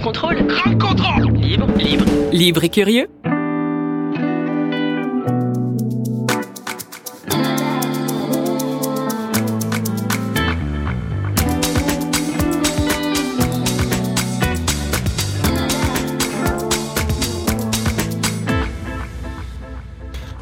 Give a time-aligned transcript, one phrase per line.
[0.00, 0.46] Ground control.
[0.46, 2.04] Ground control Libre, libre.
[2.32, 3.08] Libre et curieux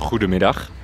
[0.09, 0.78] Goedemiddag.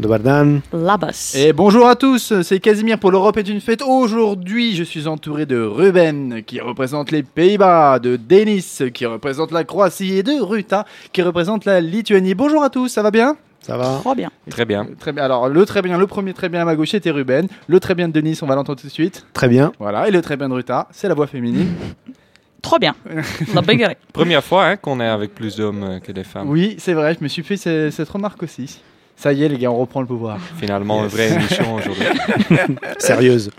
[0.00, 0.60] Dobar dan.
[0.72, 1.34] Labas.
[1.38, 3.82] Et bonjour à tous, c'est Casimir pour l'Europe est une fête.
[3.82, 8.64] Aujourd'hui, je suis entouré de Ruben qui représente les Pays-Bas, de Denis
[8.94, 12.34] qui représente la Croatie et de Ruta qui représente la Lituanie.
[12.34, 13.36] Bonjour à tous, ça va bien?
[13.60, 14.30] Ça va Trop bien.
[14.48, 14.86] Très bien.
[14.98, 15.22] Très bien.
[15.22, 17.46] Alors, le très bien, le premier très bien à ma gauche était Ruben.
[17.66, 19.26] Le très bien de Denis, on va l'entendre tout de suite.
[19.34, 19.70] Très bien.
[19.78, 20.08] Voilà.
[20.08, 21.68] Et le très bien de Ruta, c'est la voix féminine.
[22.62, 22.94] Trop bien.
[23.54, 23.62] La.
[24.12, 26.48] Première fois hein, qu'on est avec plus d'hommes que des femmes.
[26.48, 28.80] Oui, c'est vrai, je me suis fait ce- cette remarque aussi.
[29.20, 30.38] Ça y est, les gars, on reprend le pouvoir.
[30.58, 32.04] Finalement, une vraie émission aujourd'hui.
[32.98, 33.50] Sérieuse.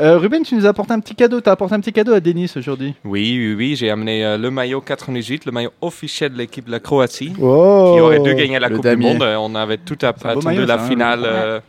[0.00, 1.40] Euh, Ruben, tu nous as apporté un petit cadeau.
[1.40, 2.92] Tu as apporté un petit cadeau à Denis aujourd'hui.
[3.04, 3.76] Oui, oui, oui.
[3.76, 7.92] J'ai amené euh, le maillot 98, le maillot officiel de l'équipe de la Croatie, Oh
[7.94, 9.12] qui aurait dû gagner la Coupe damier.
[9.12, 9.28] du Monde.
[9.38, 10.88] On avait tout à- attendu maillot, la ça, hein.
[10.88, 11.60] finale euh,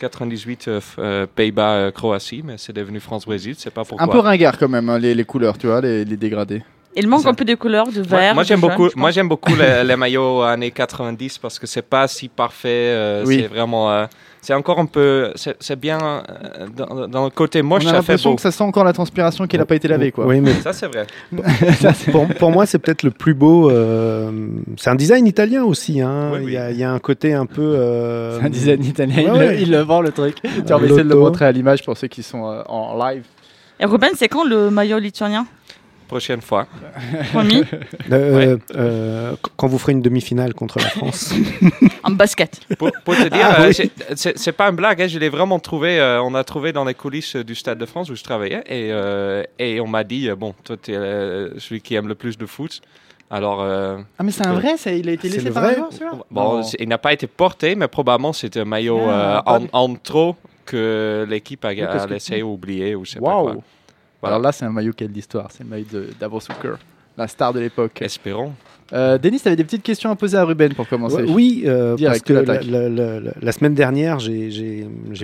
[0.00, 3.54] 98 euh, euh, Pays-Bas-Croatie, mais c'est devenu France-Brésil.
[3.58, 4.04] C'est pas pourquoi.
[4.04, 6.62] Un peu ringard quand même, hein, les, les couleurs, tu vois, les, les dégradés.
[6.96, 8.34] Il manque un peu de couleur, de vert.
[8.34, 12.08] moi, j'aime beaucoup, moi j'aime beaucoup les, les maillots années 90 parce que c'est pas
[12.08, 12.68] si parfait.
[12.68, 13.40] euh, Oui.
[13.42, 14.06] C'est vraiment, euh,
[14.42, 17.92] c'est encore un peu, c'est c'est bien euh, dans, dans le côté moche, on a
[17.92, 20.26] l'impression que ça sent encore la transpiration qui n'a pas été lavée, quoi.
[20.26, 21.06] Oui, mais Ça c'est vrai.
[22.10, 23.70] pour, pour moi, c'est peut-être le plus beau.
[23.70, 26.00] euh, c'est un design italien aussi.
[26.00, 26.30] Hein.
[26.34, 27.62] Oui, Il, y a, il y a un côté un peu.
[27.62, 29.54] euh, C'est un design italien, Ouais, il, ouais.
[29.56, 30.36] Le, il le vend le truc.
[30.42, 30.84] Tiens, on va L'auto.
[30.86, 33.22] essayer de le montrer à l'image pour ceux qui sont euh, en live.
[33.78, 35.46] Et Ruben, c'est quand le maillot lituanien?
[36.10, 36.66] Prochaine fois.
[37.32, 37.62] Promis
[38.10, 41.32] euh, euh, qu- quand vous ferez une demi-finale contre la France.
[42.02, 42.58] En basket.
[42.78, 43.90] Pour, pour te dire, Ah, euh, oui.
[44.16, 45.00] c'est- pas une blague.
[45.02, 46.00] hein, je l'ai vraiment trouvé.
[46.00, 48.88] euh, on a trouvé dans les coulisses du Stade de France où je travaillais et,
[48.90, 50.96] euh, et on m'a dit euh, bon, toi tu es
[51.58, 52.80] celui qui aime le plus de foot.
[53.30, 55.76] Alors euh, Ah, mais c'est un vrai, il a été laissé le par vrai un
[55.76, 56.12] joueur, celui-là?
[56.32, 60.34] Bon, il n'a pas été porté, mais probablement c'était un maillot Ah, euh, en, trop
[60.66, 63.62] que l'équipe a, Oui, a que- laissé ou oublié ou je sais pas Waouh quoi.
[64.20, 64.36] Voilà.
[64.36, 65.50] Alors là, c'est un maillot qui a de l'histoire.
[65.50, 66.76] C'est le maillot de Davos Zucker,
[67.16, 68.00] la star de l'époque.
[68.02, 68.52] Espérons.
[68.92, 71.16] Euh, Denis, tu avais des petites questions à poser à Ruben pour commencer.
[71.16, 72.64] Ouais, oui, euh, parce que la, l'attaques.
[72.68, 74.50] la- la- la- la semaine dernière, j'ai-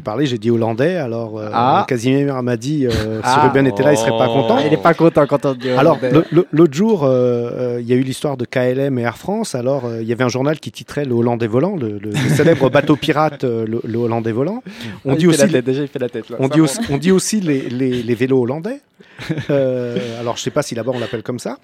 [0.05, 0.97] parlé, j'ai dit hollandais.
[0.97, 1.85] Alors, euh, Ah.
[1.89, 3.47] Casimir m'a dit euh, si Ah.
[3.49, 4.35] Ruben était là, il serait pas Oh.
[4.35, 4.59] content.
[4.65, 6.23] Il est pas content quand on dit Alors, hollandais.
[6.31, 7.09] le- l'autre jour, euh,
[7.77, 9.55] euh, il y a eu l'histoire de KLM et Air France.
[9.57, 12.29] Alors, euh, il y avait un journal qui titrait Le Hollandais volant, le, le- le
[12.37, 14.63] célèbre bateau pirate, euh, le, le Hollandais volant.
[15.05, 16.37] On Ah, dit aussi, tête, déjà il fait la tête là.
[16.39, 18.81] on dit aussi, on dit aussi les, les- les vélos hollandais.
[19.51, 21.59] Euh, alors, je sais pas si là-bas on l'appelle comme ça.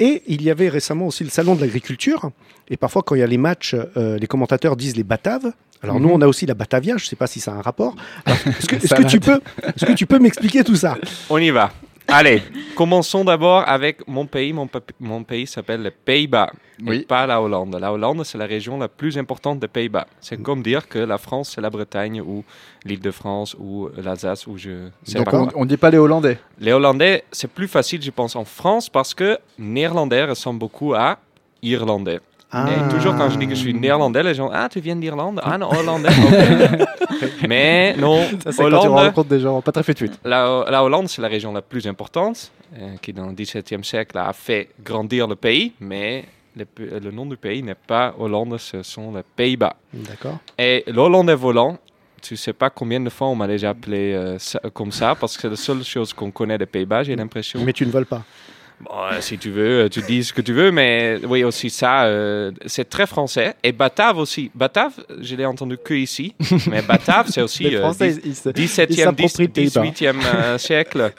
[0.00, 2.30] Et il y avait récemment aussi le salon de l'agriculture.
[2.68, 5.52] Et parfois, quand il y a les matchs, euh, les commentateurs disent les Bataves.
[5.82, 6.14] Alors, nous, Mhm.
[6.14, 6.96] on a aussi la Batavia.
[6.96, 7.96] Je sais pas si ça a un rapport.
[8.26, 9.40] Est-ce que, tu peux,
[9.74, 10.96] est-ce que tu peux m'expliquer tout ça?
[11.28, 11.72] On y va.
[12.08, 12.42] Allez,
[12.76, 14.52] commençons d'abord avec mon pays.
[14.52, 16.50] Mon, pays s'appelle les Pays-Bas.
[16.80, 17.00] et Oui.
[17.00, 17.76] pas la Hollande.
[17.80, 20.06] La Hollande, c'est la région la plus importante des Pays-Bas.
[20.20, 22.44] C'est comme dire que la France, c'est la Bretagne ou
[22.84, 25.44] l'Île-de-France ou l'Alsace ou je sais pas D'accord.
[25.48, 25.52] quoi.
[25.56, 26.38] On, on dit pas les Hollandais.
[26.60, 31.18] Les Hollandais, c'est plus facile, je pense, en France parce que néerlandais ressemble beaucoup à
[31.62, 32.20] irlandais.
[32.54, 35.40] Et toujours quand je dis que je suis néerlandais, les gens Ah, tu viens d'Irlande?
[35.42, 36.10] Ah non, hollandais.
[37.48, 40.18] Mais non, Ça, quand tu Hollande, rencontres des gens pas très fuites.
[40.24, 44.18] la, la Hollande, c'est la région la plus importante, euh, qui dans le XVIIe siècle
[44.18, 46.24] a fait grandir le pays, mais
[46.54, 49.76] le, nom du pays n'est pas Hollande, ce sont les Pays-Bas.
[49.92, 50.38] D'accord.
[50.58, 51.78] Et le Hollandais volant,
[52.20, 55.36] tu sais pas combien de fois on m'a déjà appelé euh, ça- comme ça, parce
[55.36, 57.60] que c'est la seule chose qu'on connaît des Pays-Bas, j'ai l'impression.
[57.64, 58.22] Mais tu ne voles pas.
[58.84, 61.70] Bon, euh, si tu veux, euh, tu dis ce que tu veux, mais oui, aussi
[61.70, 63.54] ça, euh, c'est très français.
[63.62, 64.50] Et Batave aussi.
[64.54, 66.34] Batave, je l'ai entendu que ici,
[66.68, 67.90] mais Batave, c'est aussi euh,
[68.24, 69.82] ils, se- 17e, ils s'approprient le Pays-Bas.
[69.84, 71.12] 18e euh, siècle.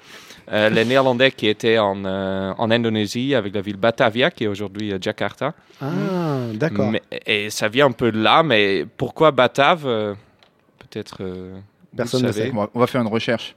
[0.51, 4.47] Euh, les Néerlandais qui étaient en, euh, en Indonésie avec la ville Batavia, qui est
[4.47, 5.53] aujourd'hui euh, Jakarta.
[5.81, 6.91] Ah, d'accord.
[7.25, 10.13] Et ça vient un peu de là, mais pourquoi Batave euh,
[10.80, 11.19] Peut-être.
[11.22, 11.56] euh,
[11.95, 12.47] Personne ne savez.
[12.50, 12.51] sait.
[12.53, 13.56] On va, on va faire une recherche.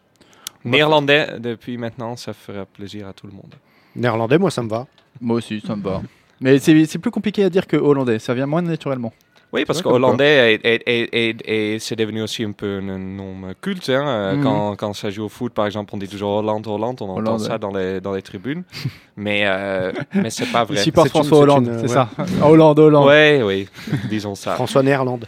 [0.65, 3.55] Néerlandais, depuis maintenant, ça fera plaisir à tout le monde.
[3.97, 4.87] Néerlandais, moi, ça me va.
[5.21, 6.03] Moi aussi, ça me va.
[6.41, 8.19] Mais c'est c'est plus compliqué à dire que hollandais.
[8.19, 9.13] Ça vient moins naturellement.
[9.53, 12.99] Oui, parce que hollandais est, est- est- est- est- c'est devenu aussi un peu un
[12.99, 13.89] nom culte.
[13.89, 14.35] hein.
[14.35, 14.43] Mhm.
[14.43, 17.39] quand, quand ça joue au foot, par exemple, on dit toujours Hollande, Hollande, on entend
[17.39, 18.65] ça dans les, dans les tribunes.
[19.17, 20.77] mais euh, mais c'est pas vrai.
[20.79, 21.89] supporte une- François Hollande, c'est ouais.
[21.89, 22.11] ça.
[22.45, 23.09] Hollande, Hollande.
[23.09, 23.69] Oui, oui,
[24.11, 24.57] disons ça.
[24.57, 25.27] François Néerlande.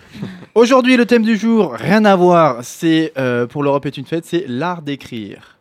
[0.54, 4.26] Aujourd'hui, le thème du jour, rien à voir, c'est euh, pour l'Europe est une fête,
[4.26, 5.57] c'est l'art d'écrire.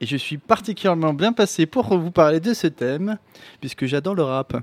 [0.00, 3.18] Et je suis particulièrement bien passé pour vous parler de ce thème,
[3.60, 4.56] puisque j'adore le rap.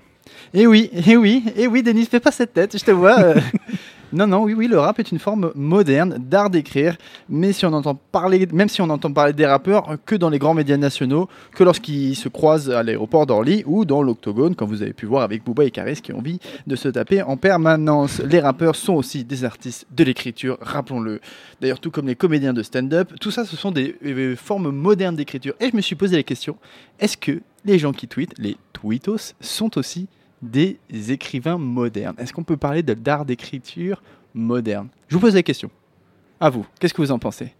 [0.53, 3.19] Et oui, et oui, et oui, Denis, fais pas cette tête, je te vois.
[3.19, 3.35] euh,
[4.13, 6.95] Non, non, oui, oui, le rap est une forme moderne d'art d'écrire,
[7.27, 10.37] mais si on entend parler, même si on entend parler des rappeurs que dans les
[10.37, 14.83] grands médias nationaux, que lorsqu'ils se croisent à l'aéroport d'Orly ou dans l'Octogone, comme vous
[14.83, 18.19] avez pu voir avec Booba et Karis qui ont envie de se taper en permanence.
[18.19, 21.19] Les rappeurs sont aussi des artistes de l'écriture, rappelons-le.
[21.59, 25.15] D'ailleurs, tout comme les comédiens de stand-up, tout ça, ce sont des euh, formes modernes
[25.15, 25.55] d'écriture.
[25.59, 26.57] Et je me suis posé la question
[26.99, 30.07] est-ce que les gens qui tweetent, les tweetos, sont aussi
[30.41, 30.77] des
[31.09, 34.01] écrivains modernes Est-ce qu'on peut parler de d'art d'écriture
[34.33, 34.87] moderne?
[35.07, 35.69] Je vous pose la question.
[36.39, 37.53] À vous, qu'est-ce que vous en pensez?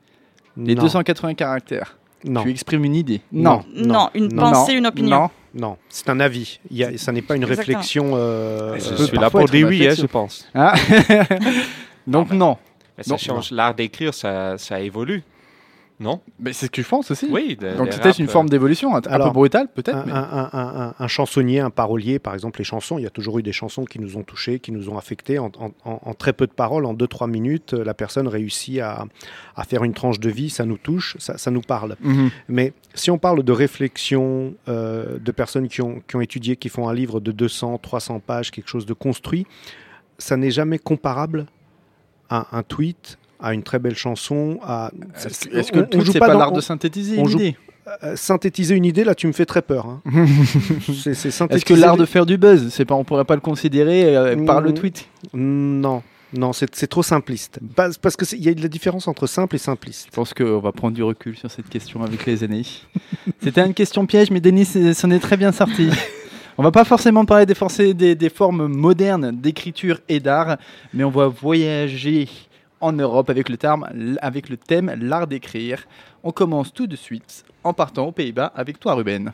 [0.58, 0.84] Les Non.
[0.84, 1.98] 280 caractères.
[2.24, 2.44] Non.
[2.44, 3.64] Tu exprimes une idée Non.
[3.76, 4.52] Non, une non.
[4.52, 4.78] pensée, Non.
[4.80, 5.20] une opinion.
[5.22, 5.30] Non.
[5.58, 6.60] Non, c'est un avis.
[6.70, 7.78] Il y a, ça n'est pas une Exactement.
[7.78, 8.12] réflexion.
[8.16, 10.50] euh, Je euh, suis là pour une oui, hein, je pense.
[10.54, 10.74] Ah.
[12.08, 12.58] Donc non.
[12.98, 13.52] Mais ça change.
[13.52, 15.24] L'art d'écrire, ça, ça évolue.
[15.98, 17.28] Non Mais c'est ce que je pense aussi.
[17.32, 17.56] Oui.
[17.56, 19.96] de- Donc c'est peut-être une euh, forme d'évolution, un, peu brutale peut-être.
[19.98, 23.08] un, mais- un- un- un- un chansonnier, un parolier, par exemple, les chansons, il y
[23.08, 25.40] a toujours eu des chansons qui nous ont touchés, qui nous ont affectés.
[25.40, 28.80] En, en- en- en très peu de paroles, en 2-3 minutes, euh, la personne réussit
[28.80, 29.06] à,
[29.56, 31.96] à faire une tranche de vie, ça nous touche, ça, ça nous parle.
[32.02, 32.30] Mhm.
[32.50, 36.68] Mais si on parle de réflexion, euh, de personnes qui ont, qui ont étudié, qui
[36.68, 39.48] font un livre de 200, 300 pages, quelque chose de construit,
[40.18, 41.46] ça n'est jamais comparable
[42.30, 44.60] à un tweet, à une très belle chanson.
[44.64, 44.92] À...
[45.52, 47.56] Est-ce que on joue pas l'art de synthétiser on une joue- idée
[48.04, 49.86] Euh, synthétiser une idée, là, tu me fais très peur.
[49.86, 50.02] hein.
[50.88, 54.44] Est-ce que l'art de faire du buzz, c'est pas, on pourrait pas le considérer euh,
[54.46, 54.74] par le Mm.
[54.74, 56.02] tweet Non,
[56.34, 57.60] non, c'est trop simpliste.
[57.76, 60.08] Parce qu'il y a de la différence entre simple et simpliste.
[60.10, 62.64] Je pense qu'on va prendre du recul sur cette question avec les années.
[63.44, 65.90] C'était une question piège, mais Denis s'en est très bien sorti.
[66.58, 70.58] On va pas forcément parler des, forcés- des, des formes modernes d'écriture et d'art,
[70.94, 72.30] mais on va voyager
[72.82, 73.88] en Europe avec le, terme,
[74.22, 75.86] avec le thème l'art d'écrire.
[76.24, 79.32] On commence tout de suite en partant aux Pays-Bas avec toi, Ruben.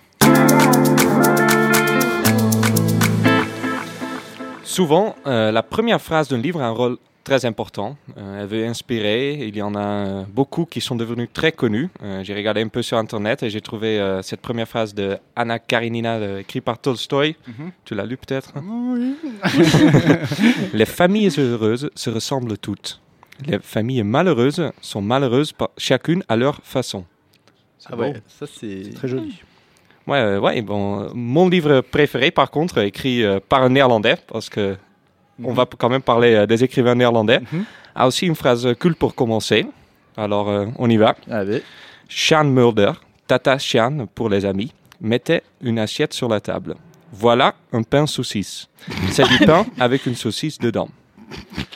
[4.63, 7.97] Souvent, euh, la première phrase d'un livre a un rôle très important.
[8.17, 9.47] Euh, elle veut inspirer.
[9.47, 11.89] Il y en a beaucoup qui sont devenus très connus.
[12.01, 15.17] Euh, j'ai regardé un peu sur Internet et j'ai trouvé euh, cette première phrase de
[15.35, 17.35] Anna Karenina, écrite par Tolstoï.
[17.47, 17.71] Mhm.
[17.85, 18.53] Tu l'as lu peut-être?
[20.73, 23.00] Les familles heureuses se ressemblent toutes.
[23.45, 27.05] Les familles malheureuses sont malheureuses chacune à leur façon.
[27.89, 28.93] Ah ouais, ça c'est...
[28.93, 29.41] Très joli.
[30.07, 34.49] Ouais, euh, ouais, bon, mon livre préféré, par contre, écrit euh, par un néerlandais, parce
[34.49, 34.75] que
[35.43, 37.63] on va quand même parler euh, des écrivains néerlandais, Mhm.
[37.95, 39.65] a aussi une phrase culte pour commencer.
[40.17, 41.15] Alors, euh, on y va.
[41.29, 41.63] Allez.
[42.09, 42.91] Sean Mulder,
[43.27, 46.75] Tata Sean pour les amis, mettait une assiette sur la table.
[47.13, 48.67] Voilà un pain saucisse.
[49.09, 50.89] C'est du pain avec une saucisse dedans.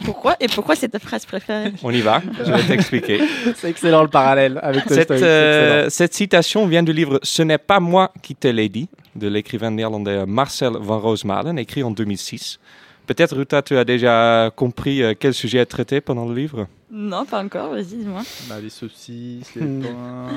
[0.03, 1.73] Pourquoi Et pourquoi c'est ta phrase préférée?
[1.83, 3.21] On y va, je vais t'expliquer.
[3.55, 7.79] C'est excellent le parallèle avec Cette, euh, cette citation vient du livre Ce n'est pas
[7.79, 12.59] moi qui te l'ai dit de l'écrivain néerlandais Marcel van Roosmalen, écrit en 2006.
[13.07, 16.67] Peut-être, Ruta, tu as déjà compris euh, quel sujet est traité pendant le livre?
[16.91, 18.21] Non, pas encore, vas-y, dis-moi.
[18.49, 19.81] Bah, les saucisses, les Hmm.
[19.83, 20.27] pains.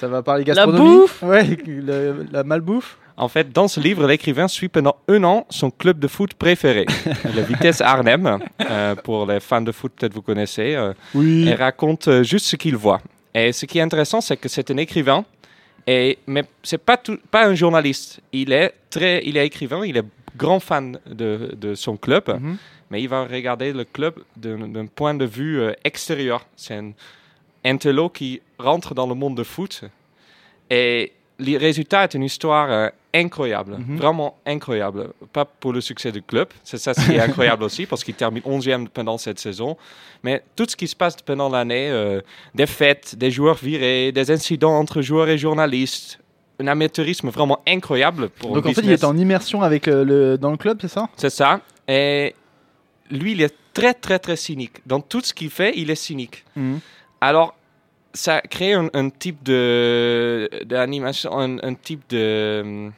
[0.00, 0.96] Ça va parler La gastronomie?
[0.96, 5.46] bouffe Ouais, le- la malbouffe En fait, dans ce livre, l'écrivain suit pendant un an
[5.48, 6.84] son club de foot préféré,
[7.24, 8.38] le Vitesse Arnhem.
[8.60, 10.74] Euh, pour les fans de foot, peut-être vous connaissez.
[10.74, 11.48] euh, Oui.
[11.48, 13.00] et raconte euh, juste ce qu'il voit.
[13.34, 15.24] Et ce qui est intéressant, c'est que c'est un écrivain,
[15.86, 18.20] et, mais c'est pas tout- pas un journaliste.
[18.32, 20.04] Il est très, il est écrivain, il est
[20.36, 22.56] grand fan de, de son club, Mhm.
[22.90, 26.46] mais il va regarder le club d'un d'un point de vue euh, extérieur.
[26.56, 26.92] C'est un
[27.64, 29.82] intello qui rentre dans le monde de foot,
[30.70, 33.96] et le résultat est une histoire euh, incroyable, Mhm.
[33.96, 35.10] vraiment incroyable.
[35.32, 38.14] Pas pour le succès du club, c'est ça ce qui est incroyable aussi, parce qu'il
[38.14, 39.76] termine 11e pendant cette saison.
[40.22, 42.20] Mais tout ce qui se passe pendant l'année, euh,
[42.54, 46.18] des fêtes, des joueurs virés, des incidents entre joueurs et journalistes,
[46.58, 50.38] un amateurisme vraiment incroyable pour Donc en fait, il est en immersion avec euh, le,
[50.38, 51.08] dans le club, c'est ça?
[51.16, 51.60] C'est ça.
[51.86, 52.34] Et
[53.10, 54.76] lui, il est très, très, très cynique.
[54.86, 56.44] Dans tout ce qu'il fait, il est cynique.
[57.20, 57.54] Alors,
[58.16, 62.92] ça crée un, un type de d'animation, un, un type de hum,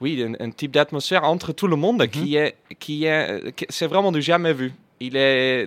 [0.00, 4.12] oui, un, un type d'atmosphère entre tout le monde qui est qui est c'est vraiment
[4.12, 4.72] du jamais vu.
[4.98, 5.66] Il est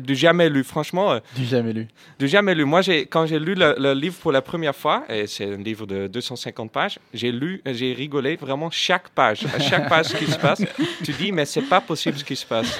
[0.00, 0.64] du jamais lu.
[0.64, 1.86] Franchement, euh, Du jamais lu.
[2.18, 2.64] du jamais lu.
[2.64, 5.58] Moi, j'ai quand j'ai lu le, le livre pour la première fois, et c'est un
[5.58, 9.40] livre de 250 pages, j'ai lu, j'ai rigolé vraiment chaque page.
[9.54, 10.62] À chaque page qui se passe,
[11.04, 12.78] tu dis mais c'est pas possible ce qui se passe.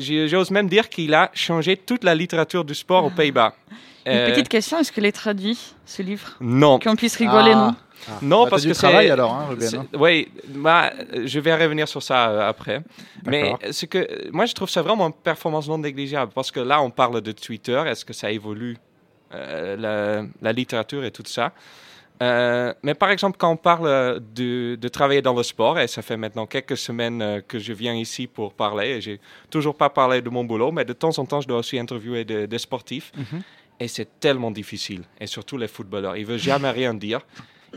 [0.00, 3.54] J'ose même dire qu'il a changé toute la littérature du sport aux Pays-Bas.
[4.06, 7.56] Une Euh, petite question, est-ce que les traduit, ce livre non, Qu'on puisse rigoler, Ah.
[7.56, 7.74] non
[8.22, 9.68] non Bah, parce que travail alors, hein, Ruben.
[9.76, 9.86] hein.
[9.92, 10.90] Oui, bah,
[11.22, 12.80] je vais revenir sur ça euh, après.
[13.26, 16.80] Mais ce que moi je trouve ça vraiment une performance non négligeable parce que là
[16.80, 18.78] on parle de Twitter, est-ce que ça évolue
[19.34, 21.52] euh, la, la littérature et tout ça
[22.22, 26.02] Euh, mais par exemple, quand on parle de, de travailler dans le sport, et ça
[26.02, 30.20] fait maintenant quelques semaines que je viens ici pour parler, et j'ai toujours pas parlé
[30.20, 33.10] de mon boulot, mais de temps en temps, je dois aussi interviewer des, des sportifs.
[33.16, 33.40] Mhm.
[33.82, 36.16] Et c'est tellement difficile, et surtout les footballeurs.
[36.16, 37.20] Ils veulent jamais rien dire,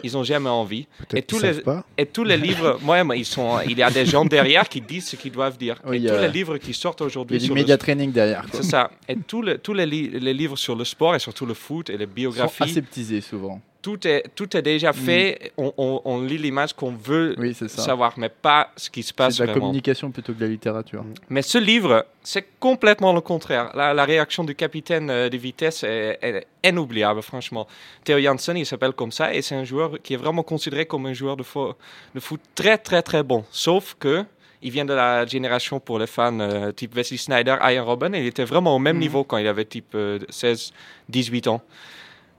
[0.03, 0.85] ils ont jamais envie.
[1.13, 1.85] Et tous les- pas.
[1.97, 5.07] Et tous les livres, moi, ils sont, il y a des gens derrière qui disent
[5.07, 5.79] ce qu'ils doivent dire.
[5.85, 8.11] Oui, et tous les livres qui sortent Il y aujourd'hui a du média le training
[8.11, 8.45] derrière.
[8.51, 8.91] c'est ça.
[9.07, 11.89] Et tous les, tous les, li- les livres sur le sport et surtout le foot
[11.89, 13.61] et les Ils sont biographies, aseptisés souvent.
[13.83, 15.51] Tout, est, tout est déjà fait.
[15.57, 19.35] On, on- on lit l'image qu'on veut Oui, savoir, mais pas ce qui se passe
[19.35, 19.67] C'est de la vraiment.
[19.67, 21.03] communication plutôt que de la littérature.
[21.29, 23.69] Mais ce livre, c'est complètement le contraire.
[23.75, 27.67] La, la réaction du capitaine euh, de vitesse est, est inoubliable, franchement.
[28.05, 31.05] Theo Janssen, il s'appelle comme ça, et c'est un joueur qui est vraiment considéré comme
[31.05, 31.75] un joueur de, fo-
[32.15, 33.43] de foot très, très, très bon.
[33.51, 34.23] Sauf que
[34.65, 38.21] il vient de la génération pour les fans euh, type Wesley Snyder, Ian Robben, et
[38.21, 39.01] il était vraiment au même Mhm.
[39.01, 40.71] niveau quand il avait type euh, 16,
[41.09, 41.61] 18 ans.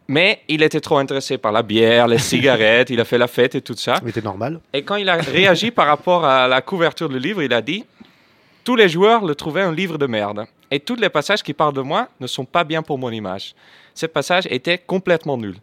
[0.07, 3.55] Mais il était trop intéressé par la bière, les cigarettes, il a fait la fête
[3.55, 4.01] et tout ça.
[4.05, 4.61] C'était normal.
[4.73, 7.85] Et quand il a réagi par rapport à la couverture du livre, il a dit
[8.65, 10.45] Tous les joueurs le trouvaient un livre de merde.
[10.71, 13.55] Et tous les passages qui parlent de moi ne sont pas bien pour mon image.
[13.95, 15.57] Ces passages étaient complètement nuls.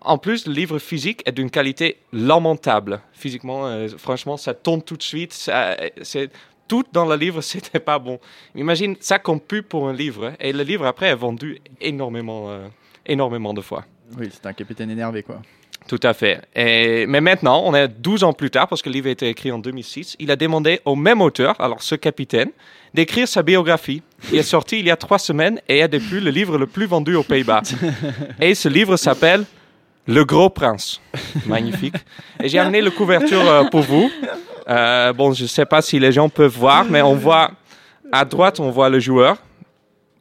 [0.00, 3.00] En plus, le livre physique est d'une qualité lamentable.
[3.12, 5.32] Physiquement, euh, franchement, ça tombe tout de suite.
[5.32, 6.30] ça- c'est
[6.68, 8.18] tout dans le livre, c'était pas bon.
[8.54, 10.32] Imagine ça comme pub pour un livre.
[10.40, 12.66] Et le livre, après, est vendu énormément, euh,
[13.06, 13.84] énormément de fois.
[14.18, 15.40] Oui, c'est un capitaine énervé, quoi.
[15.88, 16.40] Tout à fait.
[16.54, 19.28] Et- mais maintenant, on est 12 ans plus tard, parce que le livre a été
[19.28, 22.50] écrit en 2006, il a demandé au même auteur, alors ce capitaine,
[22.92, 24.02] d'écrire sa biographie.
[24.32, 26.86] Il est sorti il y a trois semaines et est depuis le livre le plus
[26.86, 27.62] vendu aux Pays-Bas.
[28.40, 29.44] et ce livre s'appelle
[30.06, 31.00] Le Gros Prince.
[31.46, 31.94] Magnifique.
[32.42, 34.10] Et j'ai amené la couverture euh, pour vous.
[34.68, 37.52] Euh, bon, je ne sais pas si les gens peuvent voir, mais on voit
[38.10, 39.36] à droite, on voit le joueur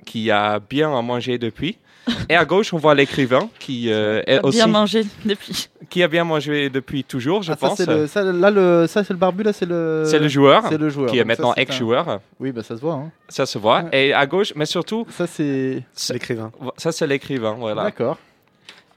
[0.06, 1.78] qui a bien à manger depuis.
[2.30, 5.70] Et à gauche, on voit l'écrivain qui euh, est aussi Bien mangé depuis.
[5.90, 7.78] qui a bien mangé depuis toujours, je Ah, ça, pense.
[7.78, 10.04] c'est le, ça, là, le, ça, c'est le barbu, là, c'est le.
[10.06, 11.10] C'est le joueur, C'est le joueur.
[11.10, 12.20] qui est Donc ça, maintenant c'est un- ex-joueur.
[12.40, 12.94] Oui, bah ça se voit.
[12.94, 13.12] Hein.
[13.30, 13.82] Ça se voit.
[13.84, 14.08] Ouais.
[14.10, 15.84] Et à gauche, mais surtout, Ça, c'est.
[15.94, 16.52] c'est- L'écrivain.
[16.78, 17.56] ça c'est l'écrivain.
[17.60, 17.84] Voilà.
[17.84, 18.18] D'accord.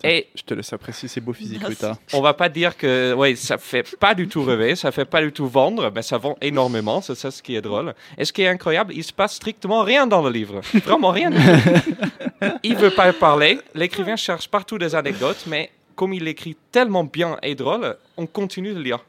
[0.04, 1.64] Et Je te laisse apprécier ces beaux physiques.
[1.64, 1.98] Ruta.
[2.12, 5.20] on va pas dire que ouais, ça fait pas du tout rêver, ça fait pas
[5.20, 7.00] du tout vendre, mais ça vend énormément.
[7.00, 7.94] C'est ça ce qui est drôle.
[8.16, 10.60] Et ce qui est incroyable, il se passe strictement rien dans le livre.
[10.84, 11.30] Vraiment rien.
[11.30, 12.46] du tout.
[12.62, 13.58] il veut pas parler.
[13.74, 18.72] L'écrivain cherche partout des anecdotes, mais comme il écrit tellement bien et drôle, on continue
[18.74, 19.00] de lire.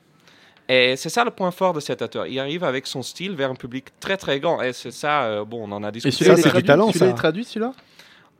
[0.67, 2.25] Et c'est ça le point fort de cet auteur.
[2.27, 4.61] Il arrive avec son style vers un public très très grand.
[4.61, 6.15] Et c'est ça, euh, bon, on en a Et discuté.
[6.15, 7.05] celui-là, Ça, il est c'est du talent, Celui-là, ça.
[7.07, 7.73] il est traduit, celui-là?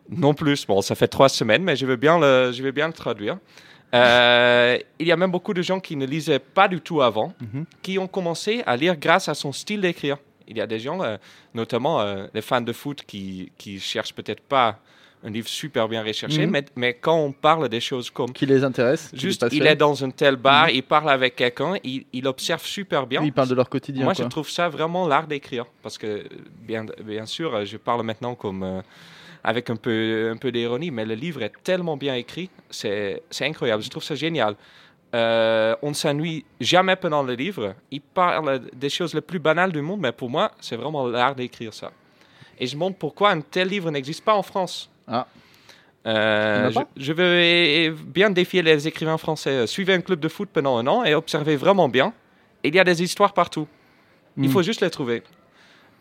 [0.09, 0.65] Non plus.
[0.65, 3.37] Bon, ça fait trois semaines, mais je vais bien le, je vais bien le traduire.
[3.93, 7.33] Euh, il y a même beaucoup de gens qui ne lisaient pas du tout avant,
[7.41, 7.65] Mhm.
[7.81, 10.17] qui ont commencé à lire grâce à son style d'écrire.
[10.47, 11.17] Il y a des gens, euh,
[11.53, 14.79] notamment euh, les fans de foot, qui, qui cherchent peut-être pas
[15.23, 16.51] un livre super bien recherché, Mhm.
[16.51, 20.01] mais, mais quand on parle des choses comme Qui les intéresse juste, il est dans
[20.05, 20.71] un tel bar, Mhm.
[20.75, 23.21] il parle avec quelqu'un, il, il observe super bien.
[23.21, 24.05] Oui, ils parlent de leur quotidien.
[24.05, 24.23] Moi, quoi.
[24.23, 25.65] je trouve ça vraiment l'art d'écrire.
[25.83, 26.23] Parce que,
[26.61, 28.81] bien, bien sûr, je parle maintenant comme,
[29.43, 33.81] avec un peu, un peu d'ironie, mais le livre est tellement bien écrit, c'est incroyable.
[33.83, 34.55] Je trouve ça génial.
[35.15, 37.73] Euh, on ne s'ennuie jamais pendant le livre.
[37.89, 41.33] Il parle des choses les plus banales du monde, mais pour moi, c'est vraiment l'art
[41.35, 41.91] d'écrire ça.
[42.59, 44.89] Et je montre pourquoi un tel livre n'existe pas en France.
[45.07, 45.25] Ah.
[46.05, 49.65] Euh, je, je veux bien défier les écrivains français.
[49.67, 52.13] Suivez un club de foot pendant un an et observez vraiment bien.
[52.63, 53.67] Il y a des histoires partout.
[54.37, 54.51] Il Mm.
[54.51, 55.23] faut juste les trouver.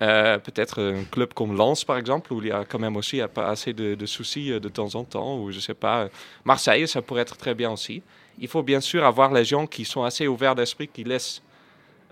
[0.00, 3.20] Euh, Peut-être un club comme Lens, par exemple, où il y a quand même aussi
[3.36, 6.08] assez de, de soucis euh, de temps en temps, ou je sais pas, euh,
[6.44, 8.02] Marseille, ça pourrait être très bien aussi.
[8.38, 11.42] Il faut bien sûr avoir les gens qui sont assez ouverts d'esprit, qui laissent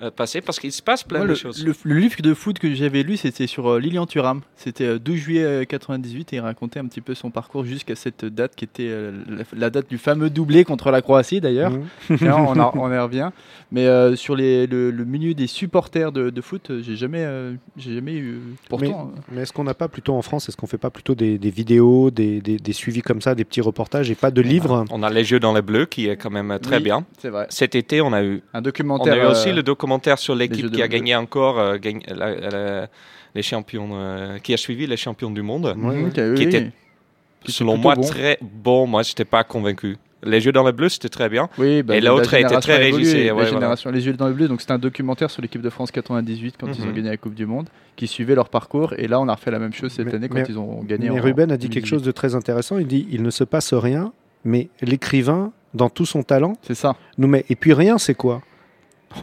[0.03, 1.65] euh, passer, parce qu'il se passe plein Moi, de le, choses.
[1.65, 4.43] le- le livre de foot que j'avais lu, c'était sur euh, Lilian Thuram.
[4.57, 7.95] C'était euh, 12 juillet euh, 98 et il racontait un petit peu son parcours jusqu'à
[7.95, 11.71] cette date qui était euh, la, la date du fameux doublé contre la Croatie d'ailleurs.
[11.71, 12.17] Mhm.
[12.19, 13.31] Tiens, on, en- on y revient.
[13.73, 17.25] Mais euh, sur les, le, le milieu des supporters de, de foot, euh, j'ai jamais,
[17.25, 18.39] euh, j'ai jamais eu.
[18.69, 21.15] Pourtant, euh, Mais est-ce qu'on n'a pas plutôt en France, est-ce qu'on fait pas plutôt
[21.15, 24.41] des, des vidéos, des, des- des suivis comme ça, des petits reportages et pas de
[24.43, 26.83] livres On a Les Jeux dans les Bleus, qui est quand même euh, très oui,
[26.85, 27.05] bien.
[27.19, 27.47] C'est vrai.
[27.49, 29.15] Cet été, on a eu Un On documentaire.
[29.15, 29.86] a eu aussi euh, le documentaire
[30.19, 31.79] sur Jeux l'équipe qui a gagné encore, euh,
[32.09, 32.87] la- la-
[33.35, 35.67] les champions, euh, qui a suivi les champions du monde.
[35.67, 36.11] Ouais, mhm, ouais.
[36.11, 36.73] qui oui, était- était
[37.49, 38.03] Selon moi, bon.
[38.03, 38.87] très bon.
[38.87, 39.97] Moi, je n'étais pas convaincu.
[40.25, 41.49] Les Jeux dans le bleu, c'était très bien.
[41.59, 43.51] Oui, bah, Et la l'autre a été génération très régissé, la ouais, voilà.
[43.51, 46.57] génération Les Yeux dans le bleu, donc c'était un documentaire sur l'équipe de France 98
[46.59, 46.95] quand ils ont Mhm.
[46.95, 48.95] gagné la Coupe du Monde, qui suivait leur parcours.
[48.97, 50.83] Et là, on a refait la même chose cette Mais- année quand mais- ils ont
[50.83, 51.11] gagné.
[51.11, 51.91] Mais en Ruben a dit quelque 2018.
[51.91, 52.79] chose de très intéressant.
[52.79, 54.13] Il dit il ne se passe rien,
[54.45, 56.97] mais l'écrivain, dans tout son talent, C'est ça.
[57.19, 57.45] nous met.
[57.51, 58.41] Et puis rien, c'est quoi?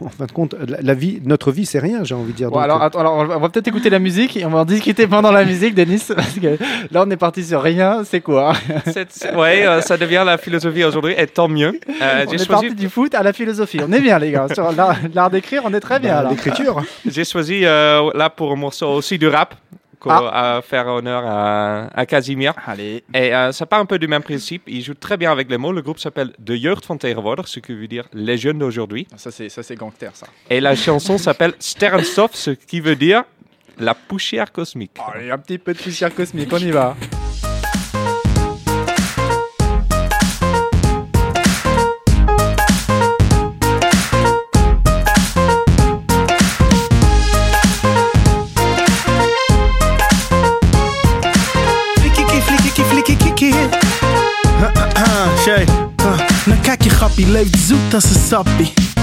[0.00, 2.48] En fin de compte, la, la vie, notre vie, c'est rien, j'ai envie de dire.
[2.50, 4.64] Bon, Donc, alors, attends, alors, on va, peut-être écouter la musique et on va en
[4.64, 6.02] discuter pendant la musique, Denis.
[6.14, 6.58] Parce que
[6.90, 8.02] là, on est parti sur rien.
[8.04, 8.54] C'est quoi?
[9.36, 11.78] Ouais, euh, ça devient la philosophie aujourd'hui, et tant mieux.
[12.02, 13.80] Euh, On est choisi, parti du foot à la philosophie.
[13.86, 14.46] On est bien, les gars.
[14.52, 16.14] Sur l'art d'écrire, on est très bien.
[16.16, 16.30] bah, là.
[16.30, 16.82] l'écriture.
[17.06, 19.54] j'ai choisi euh, là pour un morceau aussi du rap,
[20.10, 22.54] pour à faire honneur à, à Casimir.
[22.66, 23.04] Allez.
[23.12, 24.62] Et euh, ça part un peu du même principe.
[24.66, 25.72] Il joue très bien avec les mots.
[25.72, 29.06] Le groupe s'appelle De Jeugd van Tegenwoordig, ce qui veut dire les jeunes d'aujourd'hui.
[29.16, 30.26] Ça, c'est ça, c'est gangster, ça.
[30.50, 33.24] Et la chanson s'appelle Sternstoff, ce qui veut dire
[33.78, 34.92] la poussière cosmique.
[35.12, 36.48] Allez, un petit peu de poussière cosmique.
[36.52, 36.96] On y va.
[57.04, 58.93] Kapi läuft, sucht, dass es abbi.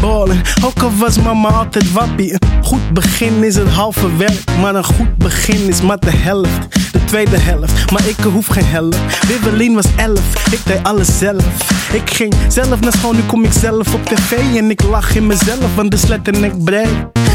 [0.00, 2.32] Ballen, ook al was mama altijd wappie.
[2.32, 6.92] Een goed begin is het halve werk, maar een goed begin is maar de helft.
[6.92, 9.26] De tweede helft, maar ik hoef geen helft.
[9.26, 11.44] Wibbelin was elf, ik deed alles zelf.
[11.92, 14.56] Ik ging zelf naar school, nu kom ik zelf op tv.
[14.56, 16.88] En ik lach in mezelf, want de letterlijk breed.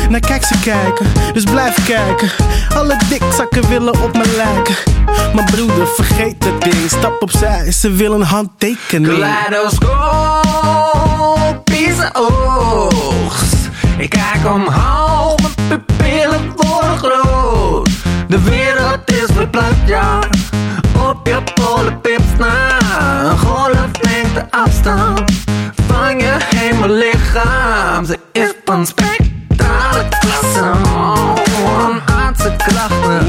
[0.10, 2.30] Nou kijk ze kijken, dus blijf kijken.
[2.76, 4.76] Alle dikzakken willen op me lijken.
[5.34, 6.76] Mijn broeder, vergeet dat ding.
[6.88, 8.50] Stap opzij, ze willen een
[12.14, 13.70] oogst.
[13.98, 17.90] Ik kijk omhoog, mijn pupillen worden groot.
[18.28, 20.20] De wereld is verplaatst, ja.
[21.10, 22.80] Op je polenpips na.
[23.30, 25.32] Een golflengte afstand
[25.88, 28.06] van je hemellichaam.
[28.06, 30.72] Ze is van spectrale klasse.
[31.80, 33.28] Een aardse klachten.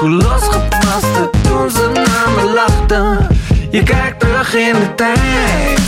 [0.00, 3.28] Hoe losgebarsten toen ze naar me lachten.
[3.70, 5.80] Je kijkt terug in de tijd,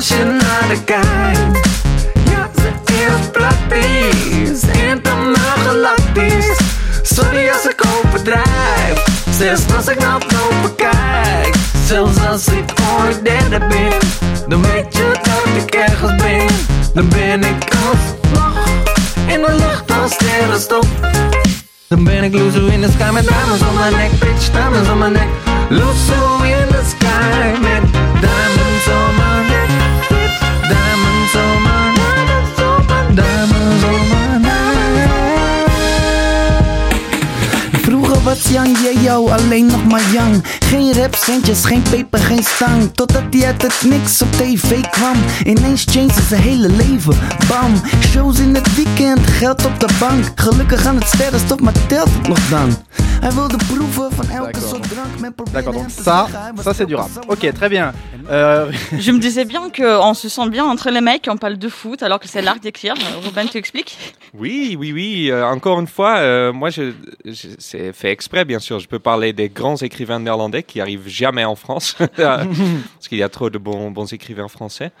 [0.00, 1.68] als je naar de kijkt.
[2.30, 6.58] Ja, ze is praktisch, intergalactisch.
[7.02, 9.04] Sorry als ik overdrijf,
[9.38, 11.54] zelfs als ik naar boven kijk.
[11.86, 13.92] Zelfs als ik ooit derde ben,
[14.48, 16.46] dan weet je dat ik ergens ben.
[16.94, 18.66] Dan ben ik alsnog
[19.26, 20.86] in de lucht als sterrenstof.
[21.88, 24.98] Dan ben ik loezo in de sky met diamonds om mijn nek, bitch, diamonds om
[24.98, 25.28] mijn nek.
[25.68, 27.89] Loezo in de sky met
[38.50, 40.44] Yang Yeo alleen nog maar Yang.
[40.60, 42.94] Geen rapcentjes, geen peper, geen stang.
[42.94, 45.16] Totdat hij uit het niks op tv kwam.
[45.44, 47.14] Ineens changed zijn hele leven.
[47.48, 50.24] Bam, shows in het weekend, geld op de bank.
[50.34, 52.76] Gelukkig aan het sterrenstof, maar telt het nog dan?
[53.20, 55.52] Hij wilde proeven van elke soort drank.
[55.52, 56.26] D'accord, donc ça,
[56.64, 57.24] ça c'est du zelf rap.
[57.24, 57.92] zo Ok, très bien.
[58.30, 61.68] Euh, Je me disais bien qu'on se sent bien entre les mecs, on parle de
[61.68, 62.94] foot alors que c'est l'art d'écrire.
[63.24, 63.98] Robin, tu expliques?
[64.34, 65.30] Oui, oui, oui.
[65.32, 66.92] euh, encore une fois, euh, moi, je,
[67.24, 68.78] je- c'est fait exprès, bien sûr.
[68.78, 73.22] Je peux parler des grands écrivains néerlandais qui arrivent jamais en France, parce qu'il y
[73.24, 74.92] a trop de bons, bons écrivains français.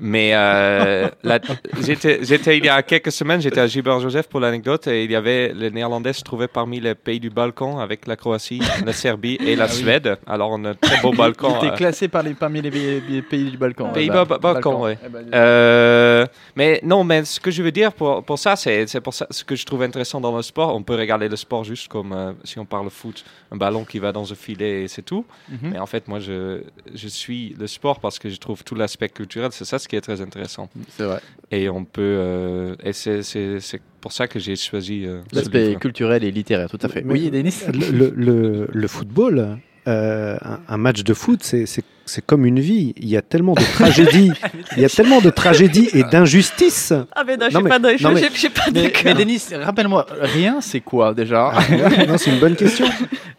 [0.00, 1.08] Mais euh,
[1.80, 5.16] j'étais, il y a quelques semaines, j'étais à Gilbert Joseph pour l'anecdote, et il y
[5.16, 9.36] avait les Néerlandais se trouvaient parmi les pays du Balkan avec la Croatie, la Serbie
[9.40, 10.16] et la Suède.
[10.26, 11.58] Alors on a un très beau Balkan.
[11.60, 13.90] T'es euh, classé par les, parmi les, pays- les pays du Balkan.
[13.92, 14.98] Pays-Bas, Eh ben, Ba- Balkan, ouais.
[15.04, 16.26] Eh ben, Euh,
[16.56, 19.44] mais non, mais ce que je veux dire pour, pour ça, c'est pour ça ce
[19.44, 20.74] que je trouve intéressant dans le sport.
[20.74, 23.98] On peut regarder le sport juste comme euh, si on parle foot, un ballon qui
[23.98, 25.24] va dans un filet et c'est tout.
[25.50, 25.58] mhm.
[25.72, 26.62] Mais en fait, moi, je,
[26.94, 29.50] je suis le sport parce que je trouve tout l'aspect culturel.
[29.52, 30.68] C'est ça ce qui est très intéressant.
[30.96, 31.20] C'est vrai.
[31.50, 35.76] Et on peut, euh, et c'est c'est- c'est pour ça que j'ai choisi euh, L'aspect
[35.80, 37.02] culturel et littéraire, tout à fait.
[37.02, 41.66] Mais- Oui, Denis le, le- le- le football, euh, un, un match de foot, c'est-
[41.66, 42.92] c'est c'est comme une vie.
[42.98, 44.30] Il y a tellement de tragédies,
[44.76, 46.92] il y a tellement de tragédies et d'injustices.
[47.16, 49.02] Ah mais non, Non, j'ai mais- pas de- non, mais- j'ai pas Mais, d'accord.
[49.06, 52.84] mais Denis, rappelle-moi, rien, c'est quoi déjà Ah, non, c'est une bonne question.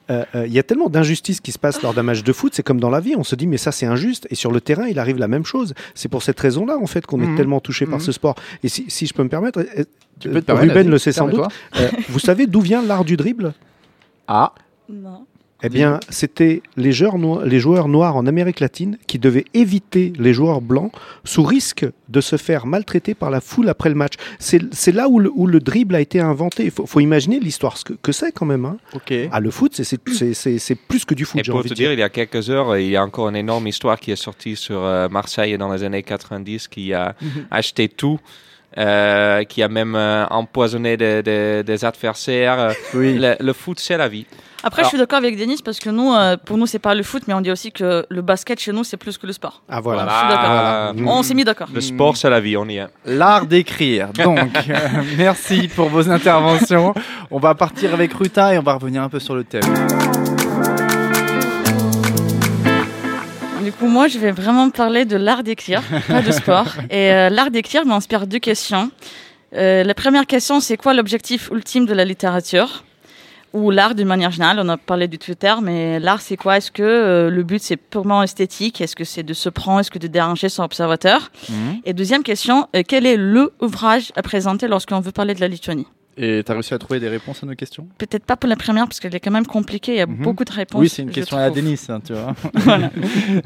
[0.09, 2.53] Euh, euh, Il y a tellement d'injustices qui se passent lors d'un match de foot.
[2.55, 3.13] C'est comme dans la vie.
[3.15, 4.27] On se dit, mais ça, c'est injuste.
[4.31, 5.75] Et sur le terrain, il arrive la même chose.
[5.93, 7.33] C'est pour cette raison-là, en fait, qu'on Mhm.
[7.33, 8.05] est tellement touché par Mhm.
[8.05, 8.33] ce sport.
[8.63, 9.83] Et si, si je peux me permettre, euh,
[10.19, 11.45] Tu peux te permettre, Ruben le sait sans doute.
[11.79, 13.53] Euh, vous savez d'où vient l'art du dribble?
[14.27, 14.53] Ah,
[14.89, 15.25] Non.
[15.63, 20.11] Eh bien, c'était les joueurs, noi- les joueurs noirs en Amérique latine qui devaient éviter
[20.19, 20.91] les joueurs blancs
[21.23, 24.13] sous risque de se faire maltraiter par la foule après le match.
[24.37, 26.65] C'est là où le, où le dribble a été inventé.
[26.65, 28.65] Il faut, faut imaginer l'histoire que, que c'est quand même.
[28.65, 28.77] hein.
[29.31, 29.85] Ah, le foot, c'est-
[30.75, 31.39] plus que du foot.
[31.39, 33.35] Et pour envie te dire, il y a quelques heures, il y a encore une
[33.37, 37.15] énorme histoire qui est sortie sur euh, Marseille dans les années 90 qui a
[37.49, 38.19] acheté tout.
[38.77, 42.73] euh, qui a même euh, empoisonné des, des- des adversaires.
[42.93, 43.17] Oui.
[43.17, 44.25] Le, le foot, c'est la vie.
[44.67, 47.03] Après, je suis d'accord avec Denis parce que nous, euh, pour nous, c'est pas le
[47.03, 49.61] foot, mais on dit aussi que le basket chez nous, c'est plus que le sport.
[49.69, 50.07] Ah voilà.
[50.09, 50.93] Je suis d'accord.
[50.95, 51.17] Voilà.
[51.19, 51.67] On s'est mis d'accord.
[51.71, 52.87] Le sport, c'est la vie, on y est.
[53.05, 54.09] L'art d'écrire.
[54.13, 54.77] Donc, euh,
[55.17, 56.95] merci pour vos interventions.
[57.29, 59.61] On va partir avec Ruta et on va revenir un peu sur le thème.
[63.63, 66.69] Du coup, moi, je vais vraiment parler de l'art d'écrire, pas de sport.
[66.89, 68.89] Et euh, l'art d'écrire m'inspire deux questions.
[69.53, 72.83] Euh, la première question, c'est quoi l'objectif ultime de la littérature?
[73.55, 76.57] Ou l'art d'une manière générale On a parlé du Twitter, mais l'art, c'est quoi?
[76.57, 78.81] Est-ce que euh, le but, c'est purement esthétique?
[78.81, 79.79] Est-ce que c'est de se prendre?
[79.79, 81.31] Est-ce que de déranger son observateur?
[81.49, 81.77] Mhm.
[81.85, 85.47] Et deuxième question, euh, quel est le ouvrage à présenter lorsqu'on veut parler de la
[85.47, 85.87] Lituanie?
[86.17, 87.87] Et t'as réussi à trouver des réponses à nos questions?
[87.97, 89.93] Peut-être pas pour la première, parce qu'elle est quand même compliquée.
[89.95, 90.17] Il y a Mhm.
[90.21, 90.79] beaucoup de réponses.
[90.81, 91.49] Oui, c'est une question à.
[91.49, 92.33] Denis, hein, tu vois.
[92.53, 92.89] Voilà.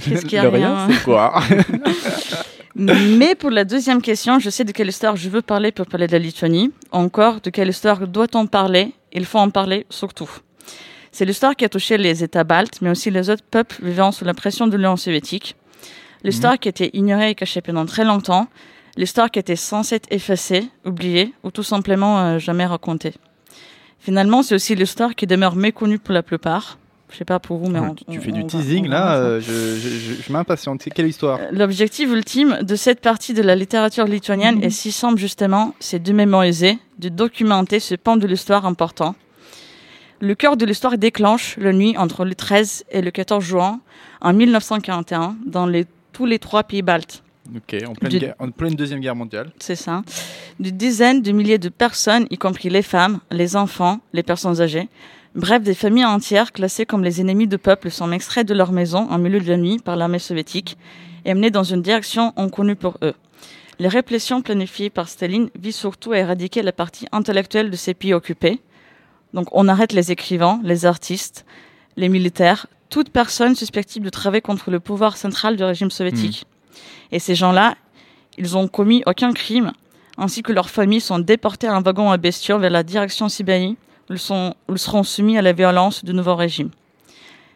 [0.04, 0.88] Qu'est-ce qu'il y a Le rien, rien?
[0.96, 1.42] c'est quoi?
[2.76, 6.08] Mais pour la deuxième question, je sais de quelle histoire je veux parler pour parler
[6.08, 6.72] de la Lituanie.
[6.92, 8.94] Encore, de quelle histoire doit-on parler?
[9.14, 10.30] Il faut en parler surtout.
[11.12, 14.26] C'est l'histoire qui a touché les États baltes, mais aussi les autres peuples vivant sous
[14.26, 15.56] la pression de l'Union soviétique.
[16.24, 18.48] L'histoire qui a été ignorée et cachée pendant très longtemps.
[18.98, 23.14] L'histoire qui était censée être effacée, oubliée, ou tout simplement euh, jamais racontée.
[24.00, 26.79] Finalement, c'est aussi l'histoire qui demeure méconnue pour la plupart.
[27.12, 29.16] Je sais pas pour vous, mais on- tu on- fais on du va- teasing là,
[29.16, 30.82] euh, je, je, je, je m'impatiente.
[30.84, 35.18] C'est Quelle histoire L'objectif ultime de cette partie de la littérature lituanienne est si simple
[35.18, 39.16] justement, c'est de mémoriser, de documenter ce pan de l'histoire important.
[40.22, 43.80] Le cœur de l'histoire déclenche la nuit entre le 13 et le 14 juin
[44.22, 47.24] en 1941 dans les, tous les trois pays baltes.
[47.56, 49.52] Ok, en pleine, Du- guerre- en pleine deuxième guerre mondiale.
[49.60, 50.04] C'est ça.
[50.60, 54.88] De dizaines de milliers de personnes, y compris les femmes, les enfants, les personnes âgées,
[55.36, 59.08] bref, des familles entières classées comme les ennemis de peuple sont extraits de leur maison
[59.10, 60.78] en milieu de la nuit par l'armée soviétique
[61.26, 63.14] et amenés dans une direction inconnue pour eux.
[63.80, 68.14] Les répressions planifiées par Staline visent surtout à éradiquer la partie intellectuelle de ces pays
[68.14, 68.60] occupés.
[69.34, 71.46] Donc on arrête les écrivains, les artistes,
[71.96, 76.46] les militaires, toute personne susceptible de travailler contre le pouvoir central du régime soviétique.
[77.12, 77.76] Et ces gens-là,
[78.38, 79.72] ils ont commis aucun crime,
[80.18, 83.78] ainsi que leurs familles sont déportées à un wagon à bestiaux vers la direction Sibérie,
[84.10, 86.70] ils, seront soumis à la violence du nouveau régime.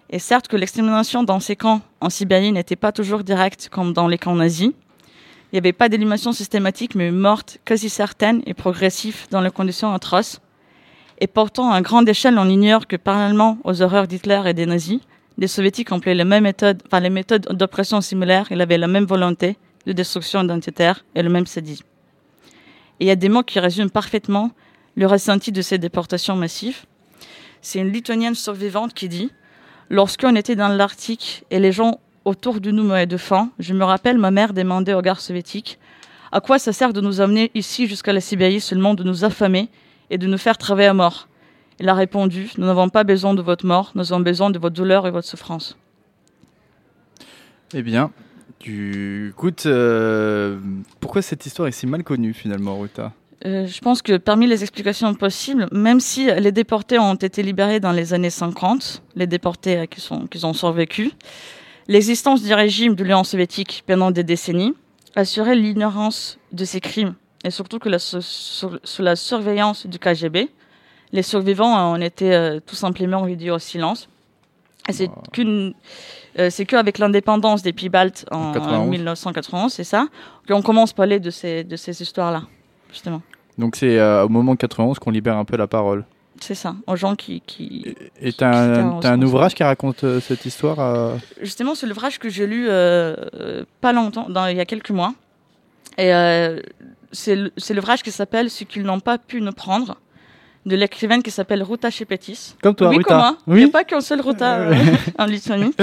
[0.09, 4.07] Et certes que l'extermination dans ces camps en Sibérie n'était pas toujours directe comme dans
[4.07, 4.71] les camps nazis.
[5.51, 9.51] Il n'y avait pas d'élimination systématique, mais une morte quasi certaine et progressive dans les
[9.51, 10.39] conditions atroces.
[11.19, 14.99] Et pourtant, à grande échelle, on ignore que parallèlement aux horreurs d'Hitler et des nazis,
[15.37, 19.05] les soviétiques employaient les mêmes méthodes, enfin les méthodes d'oppression similaires, ils avaient la même
[19.05, 21.85] volonté de destruction identitaire et le même sadisme.
[22.99, 24.51] Il y a des mots qui résument parfaitement
[24.95, 26.85] le ressenti de ces déportations massives.
[27.61, 29.31] C'est une lituanienne survivante qui dit
[29.89, 33.83] Lorsqu'on était dans l'Arctique et les gens autour de nous mouraient de faim, je me
[33.83, 35.79] rappelle ma mère demander aux gardes soviétiques
[36.31, 39.69] À quoi ça sert de nous amener ici jusqu'à la Sibérie seulement de nous affamer
[40.09, 41.27] et de nous faire travailler à mort?
[41.79, 44.75] Il a répondu Nous n'avons pas besoin de votre mort, nous avons besoin de votre
[44.75, 45.77] douleur et votre souffrance.
[47.73, 48.11] Eh bien,
[48.59, 50.59] tu écoute, euh,
[50.99, 53.11] pourquoi cette histoire est si mal connue finalement, Ruta?
[53.45, 57.79] Euh, je pense que parmi les explications possibles, même si les déportés ont été libérés
[57.79, 61.11] dans les années 50, les déportés euh, qui, sont, qui ont survécu,
[61.87, 64.73] l'existence du régime de l'Union soviétique pendant des décennies
[65.15, 70.49] assurait l'ignorance de ces crimes et surtout que la, sous, la surveillance du KGB,
[71.11, 74.07] les survivants ont été euh, tout simplement réduits au silence.
[74.89, 75.73] C'est qu'une,
[76.39, 78.89] euh, c'est qu'avec l'indépendance des pays baltes en, En 91.
[78.89, 80.07] 1991, c'est ça,
[80.47, 82.43] qu'on commence à parler de ces, de ces histoires-là,
[82.91, 83.21] justement.
[83.57, 86.05] Donc c'est euh, au moment de 91 qu'on libère un peu la parole.
[86.41, 87.41] C'est ça, aux gens qui.
[87.41, 87.95] qui...
[88.19, 92.47] Et t'as un, ouvrage qui raconte euh, cette histoire euh, Justement, c'est l'ouvrage que j'ai
[92.47, 92.67] lu
[93.81, 95.13] pas longtemps, dans, il y a quelques mois.
[95.97, 96.11] Et
[97.11, 99.97] c'est l'ouvrage qui s'appelle Ce qu'ils n'ont pas pu nous prendre,
[100.65, 102.55] de l'écrivaine qui s'appelle Ruta Shepetis.
[102.61, 103.07] Comme toi, oui, Ruta.
[103.09, 103.37] comme moi.
[103.47, 103.69] Il n'y Oui.
[103.69, 104.69] a pas qu'un seul Ruta
[105.19, 105.73] en Lituanie.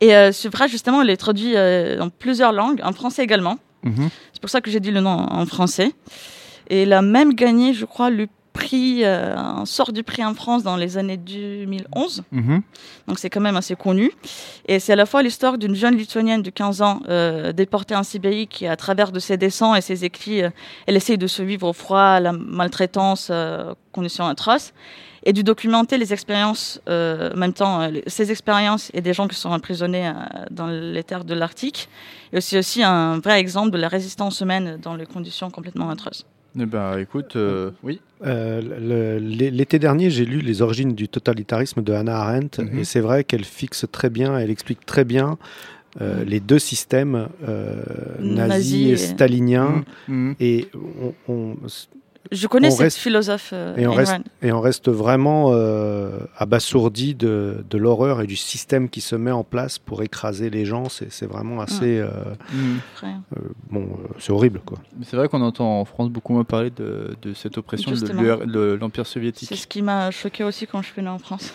[0.00, 3.58] Et ce ouvrage, justement, il est traduit dans plusieurs langues, en français également.
[3.82, 4.08] Mhm.
[4.32, 5.92] C'est pour ça que j'ai dit le nom en français.
[6.70, 10.34] Et il a même gagné, je crois, le prix, euh, un sort du prix en
[10.34, 12.22] France dans les années 2011.
[12.30, 12.62] Mhm.
[13.06, 14.10] Donc c'est quand même assez connu.
[14.66, 18.02] Et c'est à la fois l'histoire d'une jeune lituanienne de 15 ans euh, déportée en
[18.02, 20.50] Sibérie qui, à travers de ses dessins et ses écrits, euh,
[20.86, 24.72] elle essaye de survivre au froid, à la maltraitance, euh, conditions atroces.
[25.22, 29.50] Et de documenter les expériences, en même temps, ces expériences et des gens qui sont
[29.50, 30.10] emprisonnés
[30.50, 31.90] dans les terres de l'Arctique.
[32.32, 36.24] Et c'est aussi un vrai exemple de la résistance humaine dans les conditions complètement atroces.
[36.58, 38.00] Eh ben, écoute, euh, oui.
[38.26, 42.78] Euh, le- l'é- L'été dernier, j'ai lu Les origines du totalitarisme de Hannah Arendt, Mhm.
[42.80, 45.38] et c'est vrai qu'elle fixe très bien, elle explique très bien
[46.00, 47.82] euh, les deux systèmes, euh,
[48.20, 49.84] nazi Nazi et et- stalinien.
[50.06, 50.34] Mhm.
[50.38, 50.68] Et
[51.28, 51.56] on- on-
[52.32, 53.50] Je connais On cette reste- philosophe.
[53.52, 54.22] euh, et on reste, Rand.
[54.42, 59.30] et on reste vraiment euh, abasourdi de, de l'horreur et du système qui se met
[59.30, 60.88] en place pour écraser les gens.
[60.88, 61.98] C'est c'est vraiment assez.
[61.98, 62.10] euh,
[62.52, 62.78] Mm.
[63.70, 64.78] Bon, euh, c'est horrible, quoi.
[64.98, 67.96] Mais C'est vrai qu'on entend en France beaucoup moins parler de, de cette oppression de
[67.96, 68.22] Justement.
[68.22, 69.56] l'UR de l'Empire C'est soviétique.
[69.56, 71.52] ce qui m'a choqué aussi quand je suis venue en France.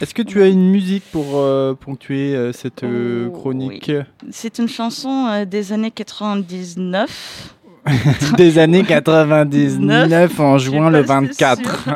[0.00, 3.92] Est-ce que tu as une musique pour euh, ponctuer euh, cette euh, Oh, chronique?
[4.30, 7.54] C'est une chanson euh, des années 99.
[8.36, 11.88] des années 99 en juin le pas 24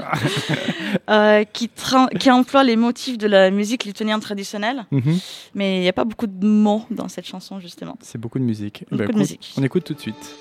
[1.11, 1.70] euh, qui,
[2.18, 5.18] qui emploie les motifs de la musique lituanienne traditionnelle, Mhm.
[5.55, 7.96] mais il n'y a pas beaucoup de mots dans cette chanson justement.
[8.03, 8.85] C'est beaucoup de musique.
[8.90, 9.55] Beaucoup de écoute, musique.
[9.59, 10.37] On écoute tout de suite.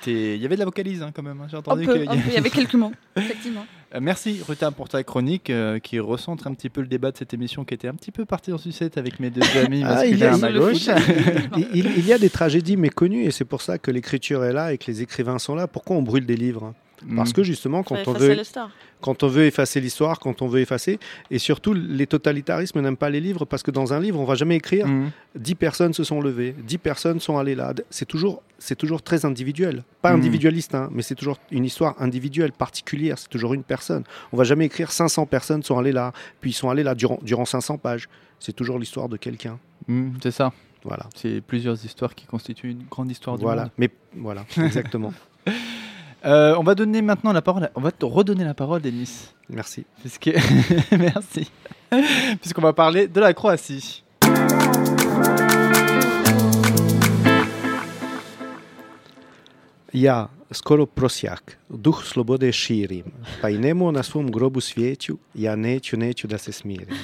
[0.00, 0.36] C'était.
[0.36, 1.40] Il y avait de la vocalise hein, quand même.
[1.40, 1.46] hein.
[1.50, 3.64] J'ai entendu qu'il y avait quelques mots, effectivement.
[3.94, 7.16] Euh, Merci Ruta pour ta chronique euh, qui recentre un petit peu le débat de
[7.16, 10.04] cette émission qui était un petit peu partie en sucette avec mes deux amis Ah,
[10.06, 10.86] il y a- masculins à ma gauche.
[11.56, 14.52] Il, il- il y a des tragédies méconnues et c'est pour ça que l'écriture est
[14.52, 15.66] là et que les écrivains sont là.
[15.66, 16.74] Pourquoi on brûle des livres
[17.16, 17.32] Parce Mm.
[17.32, 18.70] que justement, quand on, veut, le star.
[19.00, 20.98] quand on veut effacer l'histoire, quand on veut effacer,
[21.30, 24.34] et surtout les totalitarismes n'aiment pas les livres parce que dans un livre, on va
[24.34, 25.10] jamais écrire Mm.
[25.36, 27.72] 10 personnes se sont levées, 10 personnes sont allées là.
[27.90, 29.84] C'est toujours, c'est toujours très individuel.
[30.02, 30.16] Pas Mhm.
[30.18, 33.18] individualiste, hein, mais c'est toujours une histoire individuelle, particulière.
[33.18, 34.04] C'est toujours une personne.
[34.32, 37.18] On va jamais écrire 500 personnes sont allées là, puis ils sont allés là durant,
[37.22, 38.08] durant 500 pages.
[38.40, 39.58] C'est toujours l'histoire de quelqu'un.
[39.86, 40.52] Mm, c'est ça.
[40.84, 41.06] Voilà.
[41.16, 43.62] C'est plusieurs histoires qui constituent une grande histoire du Voilà.
[43.62, 43.70] monde.
[43.78, 45.12] Mais voilà, exactement.
[46.24, 47.64] Euh, on va donner maintenant la parole.
[47.64, 49.30] à- On va te redonner la parole, Denis.
[49.48, 49.84] Merci.
[50.00, 50.30] Puisque...
[50.92, 51.50] Merci.
[52.40, 54.02] Puisqu'on va parler de la Croatie.
[59.92, 63.04] Ja, skoro prosjak, duh slobode širim,
[63.40, 66.96] pa i nemo na svom grobu svijeću, ja neću, neću da se smirim.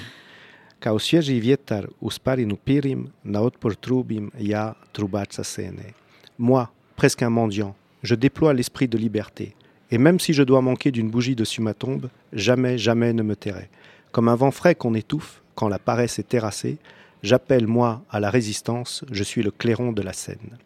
[0.80, 5.92] Kao svježi vjetar u sparinu pirim, na otpor trubim, ja trubač sa sene.
[6.38, 7.74] Moi, presque un mendiant,
[8.04, 9.56] je déploie l'esprit de liberté,
[9.90, 13.34] et même si je dois manquer d'une bougie dessus ma tombe, jamais, jamais ne me
[13.34, 13.68] tairai.
[14.12, 16.76] Comme un vent frais qu'on étouffe quand la paresse est terrassée,
[17.22, 20.58] j'appelle moi à la résistance, je suis le clairon de la scène.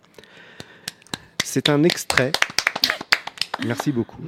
[1.45, 2.33] C'est un extrait.
[3.67, 4.23] Merci beaucoup.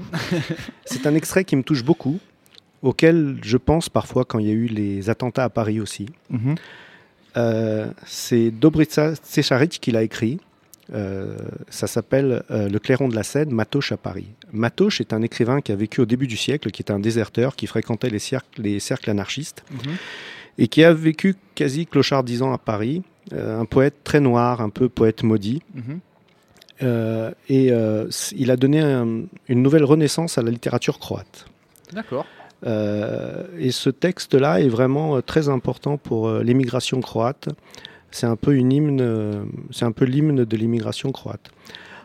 [0.87, 2.19] C'est un extrait qui me touche beaucoup,
[2.83, 6.07] auquel je pense parfois quand il y a eu les attentats à Paris aussi.
[6.31, 6.55] Mhm.
[7.37, 10.41] Euh, c'est Dobrica Cesaric qui l'a écrit.
[10.93, 11.37] Euh,
[11.69, 14.27] ça s'appelle euh, Le Clairon de la Seine, Matoche à Paris.
[14.53, 17.55] Matoche est un écrivain qui a vécu au début du siècle, qui était un déserteur,
[17.55, 19.93] qui fréquentait les cercles, les cercles anarchistes Mhm.
[20.59, 23.03] et qui a vécu quasi clochardisant à Paris.
[23.33, 25.63] Euh, un poète très noir, un peu poète maudit.
[25.75, 26.01] Mhm.
[27.49, 27.73] Et
[28.37, 31.47] il a donné un- une nouvelle renaissance à la littérature croate.
[31.93, 32.27] D'accord.
[32.67, 37.49] Et ce texte-là est vraiment très important pour l'émigration croate.
[38.11, 41.51] C'est un peu une hymne, euh, c'est un peu l'hymne de l'immigration croate.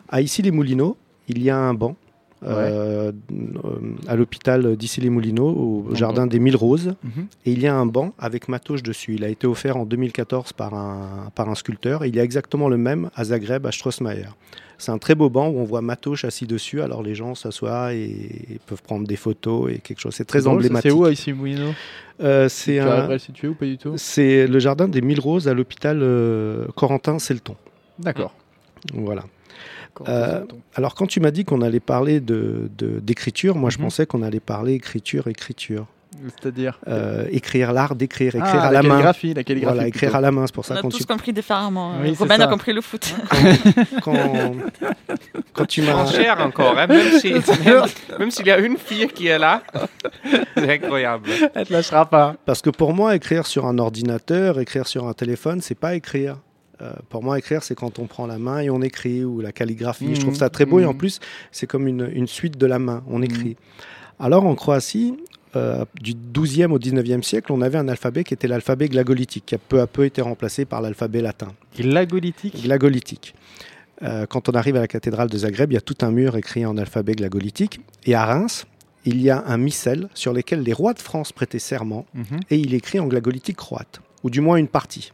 [0.08, 0.96] À Issy-les-Moulineaux,
[1.28, 1.96] il y a un banc
[2.44, 7.26] euh, euh, à l'hôpital d'Issy-les-Moulineaux, au Donc, jardin des Mille Roses, Mhm.
[7.46, 9.14] et il y a un banc avec Matoche dessus.
[9.14, 12.04] Il a été offert en 2014 par un, par un sculpteur.
[12.04, 14.28] Et il y a exactement le même à Zagreb, à Strossmayer.
[14.78, 16.82] C'est un très beau banc où on voit Matoche assis dessus.
[16.82, 20.14] Alors les gens s'assoient et peuvent prendre des photos et quelque chose.
[20.14, 20.90] C'est très emblématique.
[20.90, 21.32] C'est où ici,
[22.22, 23.94] Euh, C'est un- le situer ou pas du tout?
[23.96, 27.56] C'est le jardin des Mille Roses à l'hôpital euh, Corentin-Selton.
[27.98, 28.34] D'accord.
[28.94, 29.24] Voilà.
[30.08, 33.84] Euh, Alors quand tu m'as dit qu'on allait parler de de- d'écriture, moi je Mhm.
[33.84, 35.86] pensais qu'on allait parler écriture, écriture.
[36.40, 38.88] C'est-à-dire Euh, écrire l'art d'écrire, écrire Ah, à la, main.
[38.90, 39.74] calligraphie, la calligraphie.
[39.74, 40.16] Voilà, écrire plutôt.
[40.18, 41.92] à la main, c'est pour On ça a quand tous tu compris différemment.
[42.00, 43.14] Oui, c'est Robin a compris le foot.
[44.02, 44.14] quand,
[45.52, 47.32] quand tu En m'as chair encore, hein, même si-
[47.64, 47.84] même-
[48.18, 49.62] même s'il y a une fille qui est là.
[50.56, 51.28] C'est incroyable.
[51.54, 52.36] Elle te lâchera pas.
[52.46, 56.36] parce que pour moi écrire sur un ordinateur, écrire sur un téléphone, c'est pas écrire.
[56.82, 59.50] Euh, pour moi, écrire, c'est quand on prend la main et on écrit, ou la
[59.50, 60.14] calligraphie.
[60.14, 60.98] Je trouve ça très beau, et en Mhm.
[60.98, 63.24] plus, c'est comme une, une suite de la main, on Mhm.
[63.24, 63.56] écrit.
[64.20, 65.14] Alors, en Croatie,
[65.56, 69.54] euh, du 12e au 19e siècle, on avait un alphabet qui était l'alphabet glagolitique, qui
[69.54, 71.48] a peu à peu été remplacé par l'alphabet latin.
[71.78, 72.62] Glagolitique?
[72.62, 73.34] glagolitique.
[74.02, 76.36] Euh, quand on arrive à la cathédrale de Zagreb, il y a tout un mur
[76.36, 77.80] écrit en alphabet glagolitique.
[78.04, 78.66] Et à Reims,
[79.06, 82.40] il y a un missel sur lequel les rois de France prêtaient serment, Mhm.
[82.50, 85.12] et il est écrit en glagolitique croate, ou du moins une partie.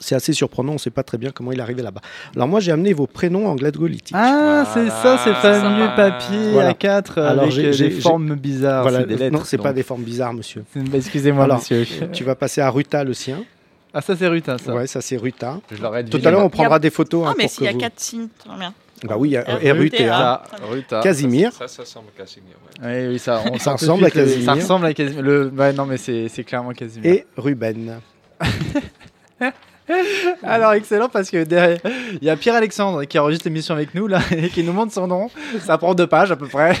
[0.00, 2.00] C'est assez surprenant, on ne sait pas très bien comment il est arrivé là-bas.
[2.36, 4.14] Alors moi, j'ai amené vos prénoms en glagolitique.
[4.18, 5.60] Ah, c'est ça, ces Voilà.
[5.60, 6.72] fameux papiers Voilà.
[6.72, 8.82] A4 Alors, avec euh, des formes bizarres.
[8.82, 9.36] voilà, des lettres.
[9.36, 10.64] non, c'est pas des formes bizarres, monsieur.
[10.72, 11.84] C'est- Excusez-moi, Alors, monsieur.
[12.12, 13.42] tu vas passer à Ruta le sien.
[13.94, 14.74] Ah, ça, c'est Rutin, ça.
[14.74, 15.60] Ouais, ça c'est Ruta.
[15.70, 17.24] Je Tout à l'heure, on prendra des photos.
[17.26, 18.72] Ah, hein, mais pour s'il y a vous- quatre signes, très bien.
[19.04, 19.72] Bah oui, R- RUTA.
[19.74, 20.06] RUTA.
[20.08, 21.00] Ça, Ruta.
[21.00, 21.52] Casimir.
[21.52, 22.54] Ça, ça semble Casimir.
[22.82, 23.02] ouais.
[23.02, 24.44] Oui, oui, ça, on Ça ressemble à Casimir.
[24.46, 25.22] Ça ressemble à Casimir.
[25.22, 25.50] Le...
[25.76, 27.12] Non, mais c'est c'est clairement Casimir.
[27.12, 27.98] Et Ruben.
[30.42, 31.78] Alors, excellent, parce que derrière,
[32.20, 35.06] il y a Pierre-Alexandre qui enregistre l'émission avec nous, là, et qui nous montre son
[35.06, 35.30] nom.
[35.60, 36.76] Ça prend deux pages, à peu près.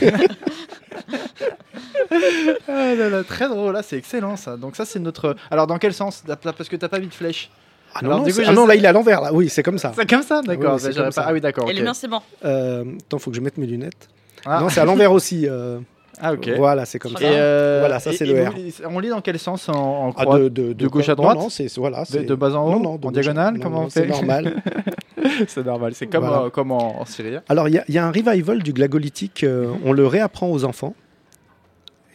[2.68, 4.56] ah là là, très drôle, là, c'est excellent, ça.
[4.56, 5.36] Donc ça, c'est notre...
[5.50, 6.22] Alors, dans quel sens?
[6.42, 7.50] Parce que t'as pas mis de flèche.
[7.94, 9.34] Ah non, Alors, non, du coup, ah non là il est à l'envers là.
[9.34, 9.92] Oui, c'est comme ça.
[9.94, 10.78] C'est comme ça, d'accord.
[10.82, 11.24] oui, bah, pas-.
[11.26, 11.68] Ah oui, d'accord.
[11.68, 11.78] Et ok.
[11.78, 12.20] le mien, c'est bon.
[12.42, 14.08] Euh, attends, faut que je mette mes lunettes.
[14.46, 14.60] Ah.
[14.60, 15.46] Non, c'est à l'envers aussi.
[15.46, 15.78] euh,
[16.24, 16.50] Ah, ok.
[16.56, 17.18] Voilà, c'est comme ça.
[17.18, 17.32] bien.
[17.32, 18.90] euh, Voilà, ça, et- c'est et le vous- R.
[18.90, 21.36] On lit dans quel sens en, en Ah, croix de, de, de gauche à droite
[21.36, 22.04] Non, c'est voilà.
[22.04, 24.62] de, bas en haut non, non, de En diagonale Comment C'est normal.
[25.48, 26.42] C'est normal, c'est comme, Voilà.
[26.44, 27.36] euh, comme en, en Syrie.
[27.48, 29.44] Alors, il y, a- il y a un revival du glagolitique.
[29.44, 29.72] euh.
[29.84, 30.94] On le réapprend aux enfants.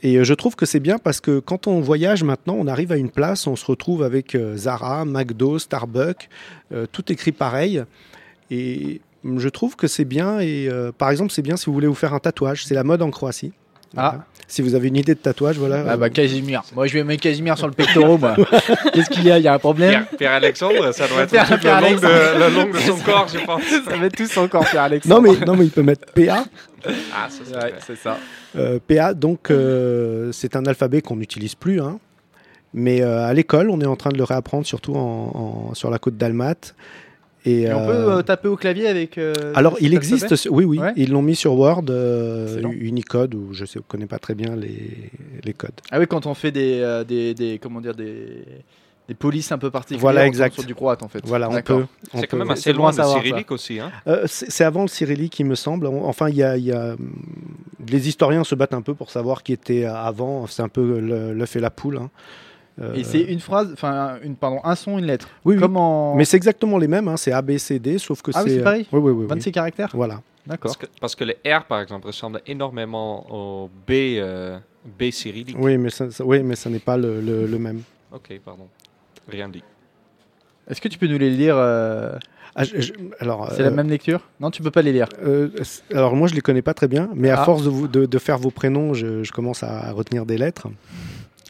[0.04, 2.92] Et euh, je trouve que c'est bien parce que quand on voyage maintenant, on arrive
[2.92, 6.30] à une place, on se retrouve avec Zara, McDo, Starbucks,
[6.92, 7.84] tout écrit pareil.
[8.52, 9.02] Et
[9.38, 10.40] je trouve que c'est bien.
[10.40, 12.66] Et par exemple, c'est bien si vous voulez vous faire un tatouage.
[12.66, 13.54] C'est la mode en Croatie.
[13.96, 14.16] Ah.
[14.50, 15.84] Si vous avez une idée de tatouage, voilà.
[15.90, 16.64] Ah bah Casimir.
[16.74, 18.36] Moi je vais mettre Casimir sur le pectoral moi.
[18.94, 19.38] Qu'est-ce qu'il y a?
[19.38, 19.90] Il y a un problème?
[19.92, 22.14] Pierre, Pierre-Alexandre, ça doit être Pierre- tout le, long Pierre-Alexandre.
[22.14, 23.62] de, le long de son corps, je pense.
[23.90, 25.06] Ça va être tous encore Pierre Alex.
[25.06, 26.46] Non mais, non, mais il peut mettre PA.
[26.86, 27.56] Ah, ça, c'est
[27.92, 28.18] Ouais, ça.
[28.58, 31.82] Euh, PA, donc, euh, c'est un alphabet qu'on n'utilise plus.
[31.82, 32.00] hein.
[32.74, 35.90] Mais euh, à l'école, on est en train de le réapprendre, surtout en, en- sur
[35.90, 36.56] la côte d'Almat.
[37.48, 39.18] Et, Et on peut euh, euh, taper au clavier avec.
[39.18, 40.94] euh, alors, il existe, oui, oui, Ouais.
[40.98, 42.62] ils l'ont mis sur Word, euh.
[42.80, 45.10] Unicode, ou je ne connais pas très bien les,
[45.44, 45.72] les codes.
[45.92, 48.44] Ah oui, quand on fait des, euh, des, des comment dire des
[49.08, 50.02] des polices un peu particulières.
[50.02, 50.56] Voilà, exact.
[50.56, 51.22] Sur du croate en fait.
[51.24, 51.86] Voilà, on peut.
[52.14, 53.80] C'est quand même assez loin à de savoir, cyrillique aussi.
[53.80, 53.90] Hein.
[54.06, 55.88] Euh, c'est avant le cyrillique, il me semble.
[55.88, 56.98] Enfin, il y a, il y a,
[57.90, 60.46] les historiens se battent un peu pour savoir qui était avant.
[60.48, 61.96] C'est un peu le- l'œuf et la poule.
[61.98, 62.10] hein.
[62.80, 65.28] Euh, Et c'est une phrase, enfin une pardon, un son, une lettre.
[65.46, 65.64] oui, oui.
[65.76, 67.08] En Mais c'est exactement les mêmes.
[67.08, 67.18] hein.
[67.18, 68.62] C'est A, B, C, D, sauf que Ah oui, c'est.
[68.64, 69.22] pareil Oui, oui, oui.
[69.24, 69.28] oui.
[69.28, 69.90] 26 caractères.
[69.94, 70.22] Voilà.
[70.46, 70.60] D'accord.
[70.72, 74.60] Parce que, parce que le R, par exemple, ressemble énormément au B, euh,
[75.00, 75.58] B cyrillique.
[75.60, 77.82] Oui, mais ça, ça- oui, mais ça n'est pas le, le- le même.
[78.14, 78.68] Ok, pardon.
[79.28, 79.64] Rien dit.
[80.70, 82.18] Est-ce que tu peux nous les lire euh,
[82.56, 84.22] Ah, je- je- alors, C'est euh, la même lecture?
[84.40, 85.08] Non, tu peux pas les lire.
[85.24, 85.50] euh,
[85.94, 87.46] alors moi, je les connais pas très bien, mais à Ah.
[87.46, 90.68] force de, vous, de, de faire vos prénoms, je, je commence à retenir des lettres.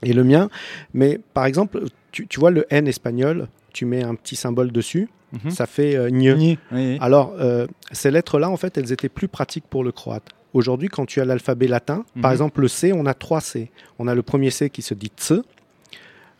[0.03, 0.49] Et le mien,
[0.93, 1.81] mais par exemple,
[2.11, 5.09] tu, tu vois le N espagnol, tu mets un petit symbole dessus,
[5.43, 5.49] Mhm.
[5.51, 6.33] ça fait euh, gne.
[6.37, 6.97] Oui, oui.
[7.01, 10.29] Alors, euh, ces lettres-là, en fait, elles étaient plus pratiques pour le croate.
[10.53, 12.35] Aujourd'hui, quand tu as l'alphabet latin, par Mhm.
[12.35, 13.69] exemple, le C, on a trois C.
[13.99, 15.33] On a le premier C qui se dit tse,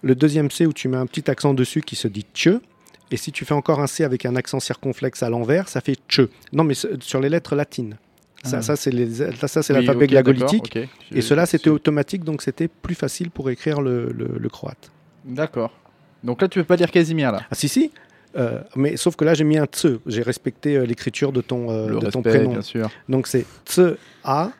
[0.03, 2.49] le deuxième C où tu mets un petit accent dessus qui se dit tche,
[3.09, 5.95] Et si tu fais encore un C avec un accent circonflexe à l'envers, ça fait
[6.09, 6.27] che.
[6.51, 7.95] Non, mais sur les lettres latines.
[8.43, 8.61] Ça, Ah.
[8.61, 9.09] ça c'est les-
[9.47, 10.73] ça, c'est Oui, l'alphabet ok, glagolitique.
[10.75, 11.17] d'accord, ok.
[11.17, 14.91] Et cela, c'était automatique, donc c'était plus facile pour écrire le, le- le croate.
[15.25, 15.71] D'accord.
[16.23, 17.41] Donc là, tu peux pas dire Casimir là?
[17.51, 17.91] Ah si, si.
[18.37, 19.87] Euh, mais sauf que là, j'ai mis un tse.
[20.05, 22.51] J'ai respecté euh, l'écriture de ton, euh, Le de ton respect, prénom.
[22.51, 22.89] bien sûr.
[23.09, 24.51] Donc c'est tse a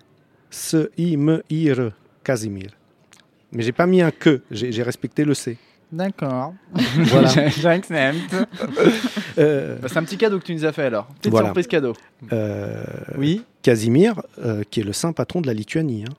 [0.49, 1.91] se i me i r
[2.23, 2.69] Casimir.
[3.51, 4.41] Mais j'ai pas mis un que.
[4.51, 5.57] J'ai j'ai respecté le c.
[5.91, 6.53] D'accord.
[6.97, 7.29] Voilà.
[7.49, 8.35] J'accepte.
[9.37, 11.07] Euh, Bah, c'est un petit cadeau que tu nous as fait alors.
[11.19, 11.47] Petite Voilà.
[11.47, 11.93] surprise cadeau.
[12.33, 12.83] euh,
[13.17, 13.43] Oui.
[13.71, 16.05] Casimir, euh, qui est le saint patron de la Lituanie.
[16.07, 16.13] hein.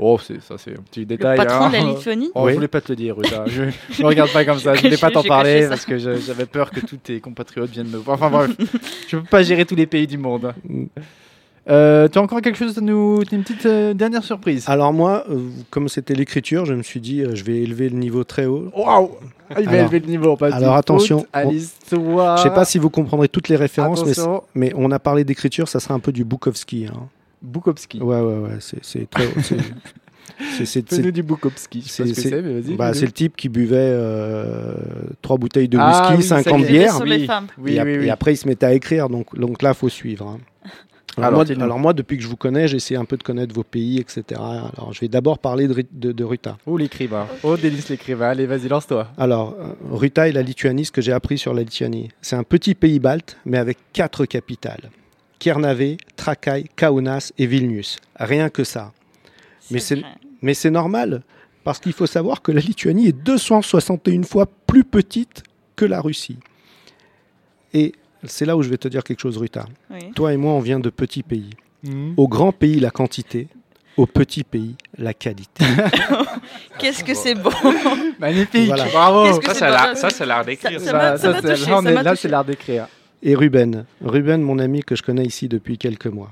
[0.00, 1.36] Oh, c'est ça, c'est un petit Le détail.
[1.36, 1.68] patron hein.
[1.70, 2.50] de la Lituanie Oh, Oui.
[2.50, 3.44] je voulais pas te le dire, Ruta.
[3.46, 4.74] Je ne regarde pas comme ça.
[4.74, 7.98] Je voulais pas t'en parler parce que j'avais peur que tous tes compatriotes viennent me
[7.98, 8.16] voir.
[8.20, 8.50] Enfin bref,
[9.08, 10.52] je peux pas gérer tous les pays du monde.
[11.68, 13.22] Euh, tu as encore quelque chose à nous.
[13.30, 14.64] Une petite euh, dernière surprise.
[14.68, 15.38] Alors moi, euh,
[15.70, 18.70] comme c'était l'écriture, je me suis dit, euh, je vais élever le niveau très haut.
[18.74, 19.10] Waouh
[19.50, 20.36] Ah, Il va Alors- élever le niveau.
[20.36, 22.38] Pas alors attention, à on- l'histoire.
[22.38, 24.02] Je sais pas si vous comprendrez toutes les références,
[24.54, 26.86] mais, on a parlé d'écriture, ça sera un peu du Bukowski.
[26.86, 27.06] hein.
[27.42, 28.00] Bukowski.
[28.02, 29.24] Ouais, ouais, ouais, c'est très.
[29.42, 31.82] c'est- c'est- du Bukowski.
[31.86, 34.74] C'est- bah, c'est le type qui buvait euh,
[35.22, 36.68] trois bouteilles de whisky, Ah oui, ça 50 y est.
[36.68, 36.94] bières.
[36.94, 37.08] sur oui.
[37.10, 37.46] les femmes.
[37.58, 39.08] Oui, et, et après, il se mettait à écrire.
[39.08, 40.26] Donc, donc là, faut suivre.
[40.28, 40.38] hein.
[41.18, 41.64] Alors, Alors, moi, dis-nous.
[41.64, 44.22] alors moi, depuis que je vous connais, j'essaie un peu de connaître vos pays, etc.
[44.40, 46.56] Alors, je vais d'abord parler de, de- de Ruta.
[46.66, 47.26] Oh, l'écrivain.
[47.42, 48.28] Oh, délice l'écrivain.
[48.30, 49.08] Allez, vas-y, lance-toi.
[49.18, 52.44] Alors, euh, Ruta et la Lituanie, ce que j'ai appris sur la Lituanie, c'est un
[52.44, 54.90] petit pays balte, mais avec quatre capitales.
[55.38, 57.98] Kernavė, Trakai, Kaunas et Vilnius.
[58.18, 58.92] Rien que ça.
[59.70, 60.08] Mais c'est- vrai.
[60.42, 61.22] Mais c'est normal,
[61.64, 65.42] parce qu'il faut savoir que la Lituanie est 261 fois plus petite
[65.76, 66.38] que la Russie.
[67.74, 67.92] Et
[68.24, 69.66] c'est là où je vais te dire quelque chose, Ruta.
[69.90, 69.98] Oui.
[70.14, 71.50] Toi et moi, on vient de petits pays.
[72.16, 73.48] Au grand pays, la quantité.
[73.96, 75.64] Au petit pays, la qualité.
[76.78, 77.50] Qu'est-ce que c'est beau
[78.20, 78.66] Magnifique.
[78.68, 78.84] Voilà.
[78.86, 79.40] Bravo.
[79.42, 79.54] Ça,
[80.10, 80.80] c'est l'art- d'écrire.
[80.80, 81.40] Ça- ça.
[81.42, 82.86] ça ça, là, c'est l'art d'écrire.
[83.22, 83.84] Et Ruben.
[84.04, 86.30] Ruben, mon ami que je connais ici depuis quelques mois.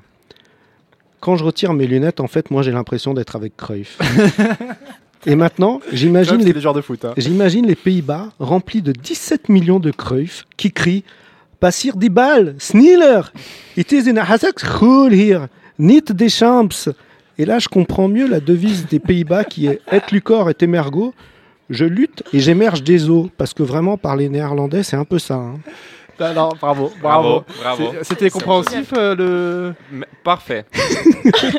[1.21, 3.99] Quand je retire mes lunettes, en fait, moi, j'ai l'impression d'être avec Cruyff.
[5.27, 7.05] et maintenant, j'imagine C'est les les joueurs de foot.
[7.05, 7.15] hein.
[7.17, 11.03] J'imagine les Pays-Bas remplis de 17 millions de Cruyff qui crient
[11.61, 13.33] Passir die Ball, Sneller,
[13.77, 15.49] it is in a hazak school here,
[15.79, 16.89] niet des champs.
[17.39, 21.15] Et là, je comprends mieux la devise des Pays-Bas qui est Et lucor et emergo.
[21.69, 23.29] Je lutte et j'émerge des eaux.
[23.37, 25.35] Parce que vraiment, parler néerlandais, c'est un peu ça.
[25.35, 25.59] hein.
[26.19, 27.93] Non, non, bravo, Bravo, bravo.
[28.03, 29.75] C'était compréhensif euh, le.
[29.93, 30.65] Mais- Parfait.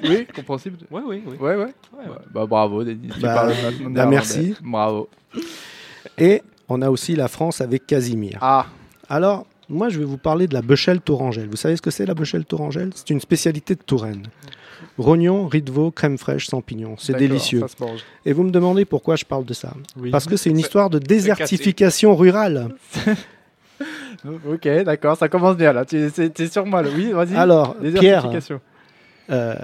[0.04, 0.78] Oui, compréhensible.
[0.90, 1.36] Oui, oui, oui.
[1.40, 1.56] Ouais, ouais.
[1.58, 1.66] Ouais,
[2.10, 2.18] ouais.
[2.34, 3.10] Bah bravo, Denis.
[3.22, 3.50] Bah,
[3.82, 4.56] bah, merci.
[4.64, 5.10] Bravo.
[6.18, 8.40] Et on a aussi la France avec Casimir.
[8.42, 8.66] Ah,
[9.10, 11.48] Alors, moi, je vais vous parler de la Bechelle Tourangelle.
[11.50, 12.92] Vous savez ce que c'est la Bechelle Tourangelle?
[12.96, 14.24] C'est une spécialité de Touraine.
[14.98, 16.96] Rognon, riz de veau, crème fraîche, champignons.
[16.98, 17.64] C'est d'accord, délicieux.
[18.26, 20.10] Et vous me demandez pourquoi je parle de ça Oui.
[20.12, 22.70] Parce que c'est une C'est- histoire de désertification rurale.
[24.50, 25.86] Ok, d'accord, ça commence bien là.
[25.86, 26.90] Tu es, sur moi là.
[26.94, 27.36] Oui, vas-y.
[27.36, 28.28] Alors, Pierre,
[29.30, 29.56] euh,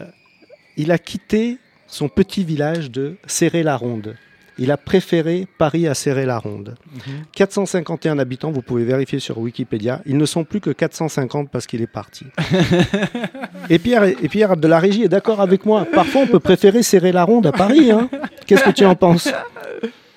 [0.77, 4.15] il a quitté son petit village de Serré-la-Ronde.
[4.59, 6.75] Il a préféré Paris à Serré-la-Ronde.
[6.93, 7.13] Mhm.
[7.31, 10.01] 451 habitants, vous pouvez vérifier sur Wikipédia.
[10.05, 12.25] Ils ne sont plus que 450 parce qu'il est parti.
[13.69, 15.85] et, Pierre, et Pierre de la Régie est d'accord avec moi.
[15.91, 17.91] Parfois, on peut préférer Serré-la-Ronde à Paris.
[17.91, 18.09] hein.
[18.45, 19.29] Qu'est-ce que tu en penses?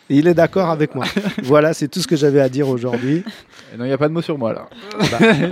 [0.09, 1.05] Il est d'accord avec moi.
[1.43, 3.24] Voilà, c'est tout ce que j'avais à dire aujourd'hui.
[3.74, 4.68] Et Non, il n'y a pas de mot sur moi là.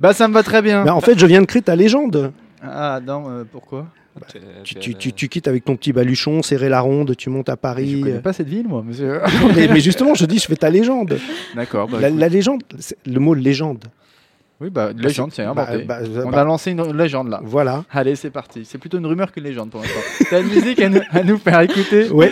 [0.00, 0.86] bah, ça me va très bien.
[0.88, 2.32] En fait, je viens de créer ta légende.
[2.62, 3.86] Ah, non, euh, pourquoi?
[4.28, 7.48] C'est- Tu, tu- tu- tu quittes avec ton petit baluchon, serrer la ronde, tu montes
[7.48, 8.00] à Je Paris.
[8.00, 9.20] connais pas cette ville, moi, monsieur.
[9.56, 11.18] mais, mais justement, je dis, je fais ta légende.
[11.56, 11.88] D'accord.
[11.88, 12.62] Bah, La, légende,
[13.06, 13.84] le mot légende.
[14.60, 15.84] Oui, bah, légende, c'est Bah, inventé.
[15.84, 17.40] bah, On bah, a lancé une légende là.
[17.42, 17.84] Voilà.
[17.90, 18.64] Allez, c'est parti.
[18.64, 20.00] C'est plutôt une rumeur qu'une légende pour l'instant.
[20.30, 22.30] T'as une musique à nous, à nous faire écouter Ouais.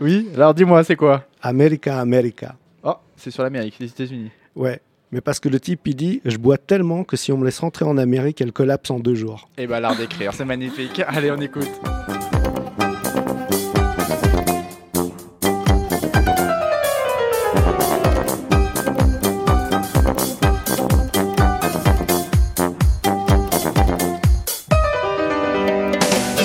[0.00, 1.24] Oui, alors dis-moi, c'est quoi?
[1.42, 2.54] America, America.
[2.84, 4.30] Oh, c'est sur l'Amérique, les États-Unis.
[4.54, 4.80] Ouais.
[5.12, 7.60] Mais parce que le type, il dit, je bois tellement que si on me laisse
[7.60, 9.48] rentrer en Amérique, elle collapse en deux jours.
[9.56, 11.02] Et bah, l'art d'écrire, c'est magnifique.
[11.06, 11.70] Allez, on écoute.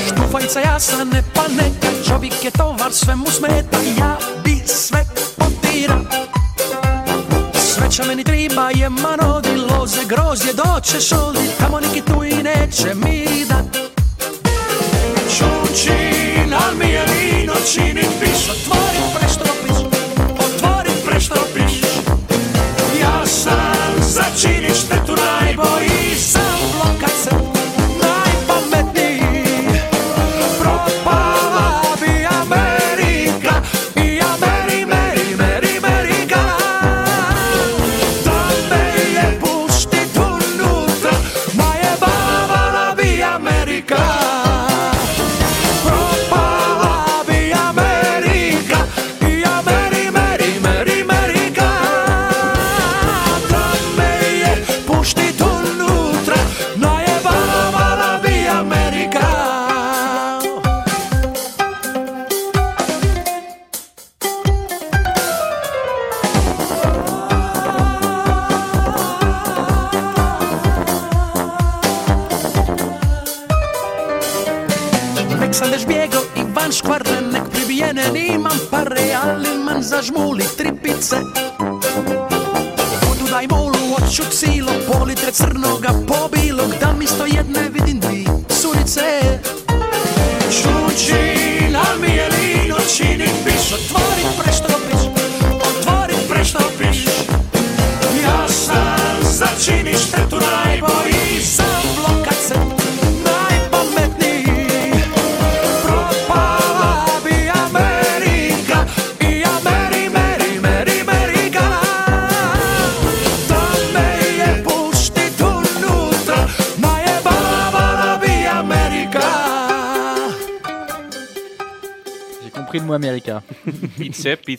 [0.07, 5.05] Štufajica jasa ne pa neka Čovjek je tovar, sve mu smeta Ja bi sve
[5.37, 6.18] potira
[7.89, 13.45] Sreća meni triba je manodi Loze grožđe doćeš ovdje Tamo neki tu i neće mi
[13.49, 13.77] dat.
[15.37, 18.88] Čunčin, al mi je vino čini piš Otvori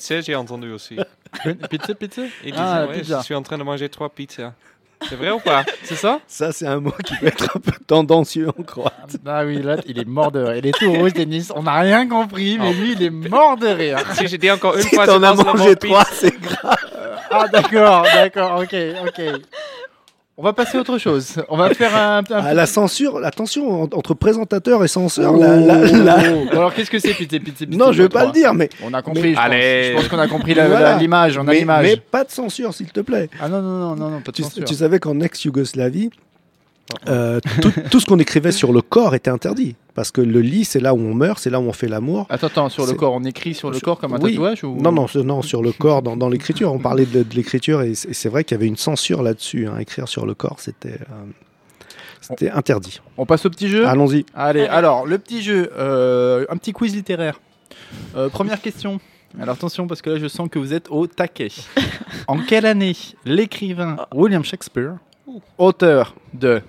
[0.01, 0.97] Pizza, j'ai entendu aussi.
[1.69, 2.23] pizza, pizza?
[2.43, 3.19] Il Ah, disait, ouais, pizza.
[3.19, 4.55] je suis en train de manger trois pizzas.
[5.07, 5.63] C'est vrai ou pas?
[5.83, 6.21] C'est ça?
[6.27, 9.17] Ça, c'est un mot qui peut être un peu tendancieux en croate.
[9.27, 10.57] Ah oui, là, il est mort de rire.
[10.57, 11.49] Il est tout rouge, Denis.
[11.55, 13.99] On n'a rien compris, mais lui, il est mort de rire.
[14.15, 16.77] Si je dis encore une Si fois, t'en as mangé trois, c'est grave.
[17.31, 18.75] Ah, d'accord, d'accord, ok,
[19.07, 19.23] ok.
[20.41, 21.35] On va passer à autre chose.
[21.51, 22.21] On va faire un.
[22.21, 25.37] un- Ah, la censure, la tension en- entre présentateur et censeur.
[25.37, 26.47] la- la- la- Oh.
[26.51, 28.95] Alors, qu'est-ce que c'est, pizza, pizza, pizza Non, je vais pas le dire, mais, On
[28.95, 29.45] a compris, je pense.
[29.45, 29.89] Allez.
[29.91, 30.97] Je pense qu'on a compris Voilà.
[30.97, 31.37] l'image.
[31.37, 31.83] On a mais, l'image.
[31.85, 33.29] mais pas de censure, s'il te plaît.
[33.39, 34.65] Ah non, non, non, non, non, pas de Tu, censure.
[34.65, 36.09] tu savais qu'en ex-Yougoslavie,
[37.09, 39.77] euh, tout, tout ce qu'on écrivait sur le corps était interdit.
[39.95, 42.27] Parce que le lit, c'est là où on meurt, c'est là où on fait l'amour.
[42.31, 44.33] Attends, attends, sur le corps, on écrit sur le Sur- corps comme un oui.
[44.33, 44.77] tatouage ou...
[44.81, 46.73] Non, non, non, sur le corps, dans, dans l'écriture.
[46.73, 49.23] On parlait de, de l'écriture et c'est et c'est vrai qu'il y avait une censure
[49.23, 49.67] là-dessus.
[49.67, 49.79] hein.
[49.79, 51.25] Écrire sur le corps, c'était euh,
[52.21, 53.01] c'était interdit.
[53.17, 53.87] On passe au petit jeu?
[53.87, 54.25] Allons-y.
[54.35, 57.41] Allez, alors, le petit jeu, euh, un petit quiz littéraire.
[58.17, 59.01] Euh, première question.
[59.41, 61.49] Alors attention, parce que là, je sens que vous êtes au taquet.
[62.29, 64.95] en quelle année l'écrivain William Shakespeare,
[65.59, 66.63] auteur de,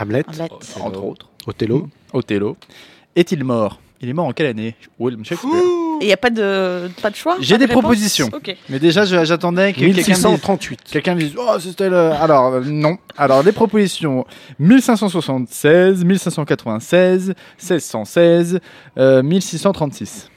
[0.00, 0.48] Hamlet, Hamlet.
[0.80, 1.88] entre autres, Othello.
[2.12, 2.56] Othello,
[3.16, 3.80] est-il mort?
[4.02, 4.74] Il est mort en quelle année?
[4.98, 5.52] William Shakespeare.
[6.00, 8.30] Et il n'y a pas de, pas de choix J'ai des réponse propositions.
[8.32, 8.56] Ok.
[8.70, 10.06] Mais déjà, je- j'attendais que quelqu'un me dise...
[10.08, 10.80] 1638.
[10.90, 12.10] Quelqu'un me dise, oh, c'était le...
[12.12, 12.96] Alors, euh, non.
[13.18, 14.24] Alors, les propositions
[14.58, 18.60] 1576, 1596, 1616,
[18.96, 20.30] euh, 1636.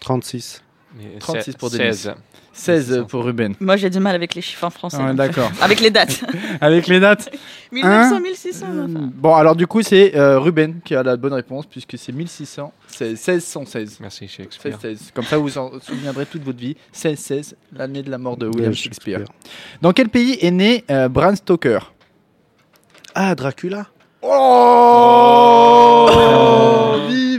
[0.00, 0.62] 36.
[0.96, 2.14] Mais 36 pour 16.
[2.52, 3.54] 16 pour Ruben.
[3.60, 4.98] Moi, j'ai du mal avec les chiffres en français.
[5.00, 5.12] Ah.
[5.12, 5.50] D'accord.
[5.60, 6.24] Avec les dates.
[6.60, 7.30] Avec les dates
[7.72, 8.66] 1900, 1600.
[8.66, 9.10] Euh, enfin.
[9.14, 12.72] Bon, alors du coup, c'est euh, Ruben qui a la bonne réponse, puisque c'est 1600,
[12.88, 13.98] c'est 1616.
[14.00, 14.78] Merci Shakespeare.
[14.80, 16.76] 16, Comme ça, vous en souviendrez toute votre vie.
[16.92, 19.20] 1616, l'année de la mort de William Shakespeare.
[19.80, 21.92] Dans quel pays est né euh, Bram Stoker?
[23.14, 23.86] Ah, Dracula.
[24.22, 25.80] Oh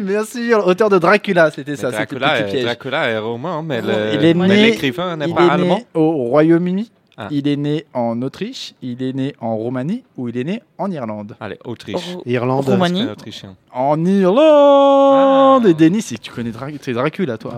[0.02, 0.54] Oui, merci.
[0.54, 1.92] Auteur de Dracula, c'était ça.
[1.92, 2.64] Dracula, petit est, piège.
[2.64, 5.78] Dracula est romain, mais Oh, l'écrivain n'est Il pas est allemand.
[5.78, 6.92] né au Royaume-Uni.
[7.18, 7.28] Ah.
[7.30, 8.74] Il est né en Autriche.
[8.82, 11.36] Il est né en Roumanie ou il est né en Irlande.
[11.40, 12.16] Allez, Autriche.
[12.16, 12.66] Ro- Irlande.
[12.66, 13.06] Roumanie.
[13.06, 13.56] Autrichien.
[13.74, 15.70] En Irlande Ah.
[15.70, 17.54] Et Denis, tu connais Dra- Dracula, toi.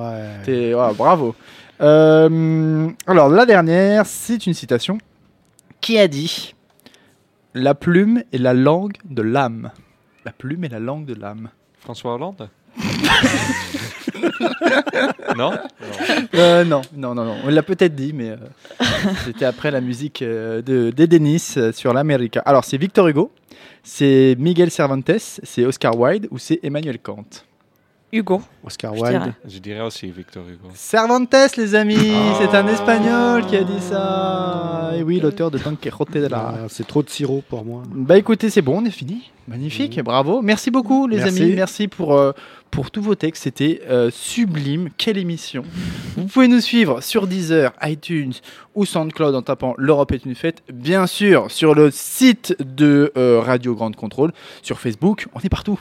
[0.48, 1.36] Ouais, bravo.
[1.82, 4.98] Euh, alors, la dernière, c'est une citation.
[5.82, 6.56] Qui a dit
[7.54, 9.72] La plume est la langue de l'âme
[10.26, 11.50] La plume est la langue de l'âme.
[11.84, 12.50] François Hollande
[15.38, 15.52] Non
[16.34, 17.36] Euh, non, non, non, non.
[17.44, 18.38] On l'a peut-être dit, mais euh,
[19.26, 20.94] c'était après la musique euh, de,
[21.58, 22.38] euh, sur l'Amérique.
[22.46, 23.32] Alors, c'est Victor Hugo,
[23.84, 27.26] c'est Miguel Cervantes, c'est Oscar Wilde ou c'est Emmanuel Kant?
[28.14, 28.42] Hugo.
[28.64, 29.20] Oscar Je Wilde.
[29.20, 29.34] dirais.
[29.48, 30.68] Je dirais aussi Victor Hugo.
[30.76, 32.36] Cervantes, les amis Oh.
[32.40, 36.38] C'est un Espagnol qui a dit ça Et oui, l'auteur de Don Quixote de la...
[36.38, 37.82] Ah, c'est trop de sirop pour moi.
[37.90, 39.32] Bah écoutez, c'est bon, on est fini.
[39.48, 40.42] Magnifique, bravo.
[40.42, 41.42] Merci beaucoup les Merci.
[41.42, 42.32] amis, merci pour, euh,
[42.72, 45.64] pour tous vos textes, c'était euh, sublime, quelle émission.
[46.16, 48.34] Vous pouvez nous suivre sur Deezer, iTunes
[48.74, 53.42] ou SoundCloud en tapant L'Europe est une fête, bien sûr sur le site de euh,
[53.42, 54.32] Radio Grande Contrôle,
[54.62, 55.80] sur Facebook, on est partout.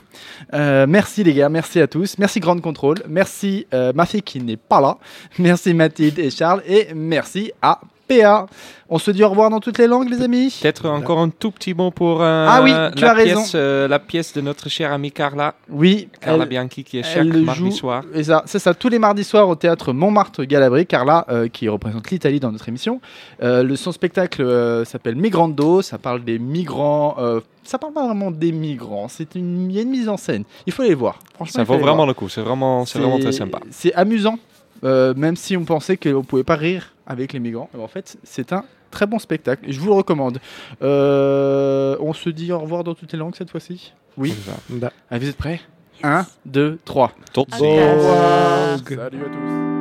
[0.51, 4.81] Merci les gars, merci à tous, merci Grande Contrôle, merci ma fille qui n'est pas
[4.81, 4.97] là,
[5.39, 6.61] merci Mathilde et Charles.
[6.67, 7.79] Et merci à
[8.21, 8.45] PA.
[8.89, 11.49] On se dit au revoir dans toutes les langues les amis Peut-être encore un tout
[11.49, 13.39] petit mot pour euh, Ah oui, tu la, as raison.
[13.41, 15.55] pièce, euh, la pièce de notre chère amie Carla.
[15.69, 18.03] Oui, Carla elle- Bianchi qui est chaque mardi joue- soir.
[18.13, 21.67] Et ça, c'est ça, tous les mardis soirs au théâtre Montmartre Galabri, Carla, euh, qui
[21.69, 23.01] représente l'Italie dans notre émission.
[23.41, 27.15] Euh, le, son spectacle euh, s'appelle Migrando, ça parle des migrants.
[27.63, 30.43] ça parle pas vraiment des migrants, c'est une, il y a une mise en scène.
[30.67, 31.17] Il faut aller les voir.
[31.33, 32.07] Franchement, Ça vaut vraiment voir.
[32.07, 32.29] le coup.
[32.29, 33.59] C'est vraiment, c'est vraiment très sympa.
[33.71, 34.37] C'est amusant,
[34.83, 37.69] euh, même si on pensait qu'on pouvait pas rire avec les migrants.
[37.77, 39.65] En fait, c'est un très bon spectacle.
[39.67, 40.39] Je vous le recommande.
[40.81, 43.93] Euh, on se dit au revoir dans toutes les langues cette fois-ci?
[44.17, 44.33] Oui.
[45.09, 45.59] Allez, vous êtes prêts?
[46.03, 47.11] 1, 2, 3.
[47.33, 47.67] Tot À ziens.
[47.67, 47.91] bientôt.
[47.91, 48.77] Au revoir.
[48.87, 49.72] Salut à tous.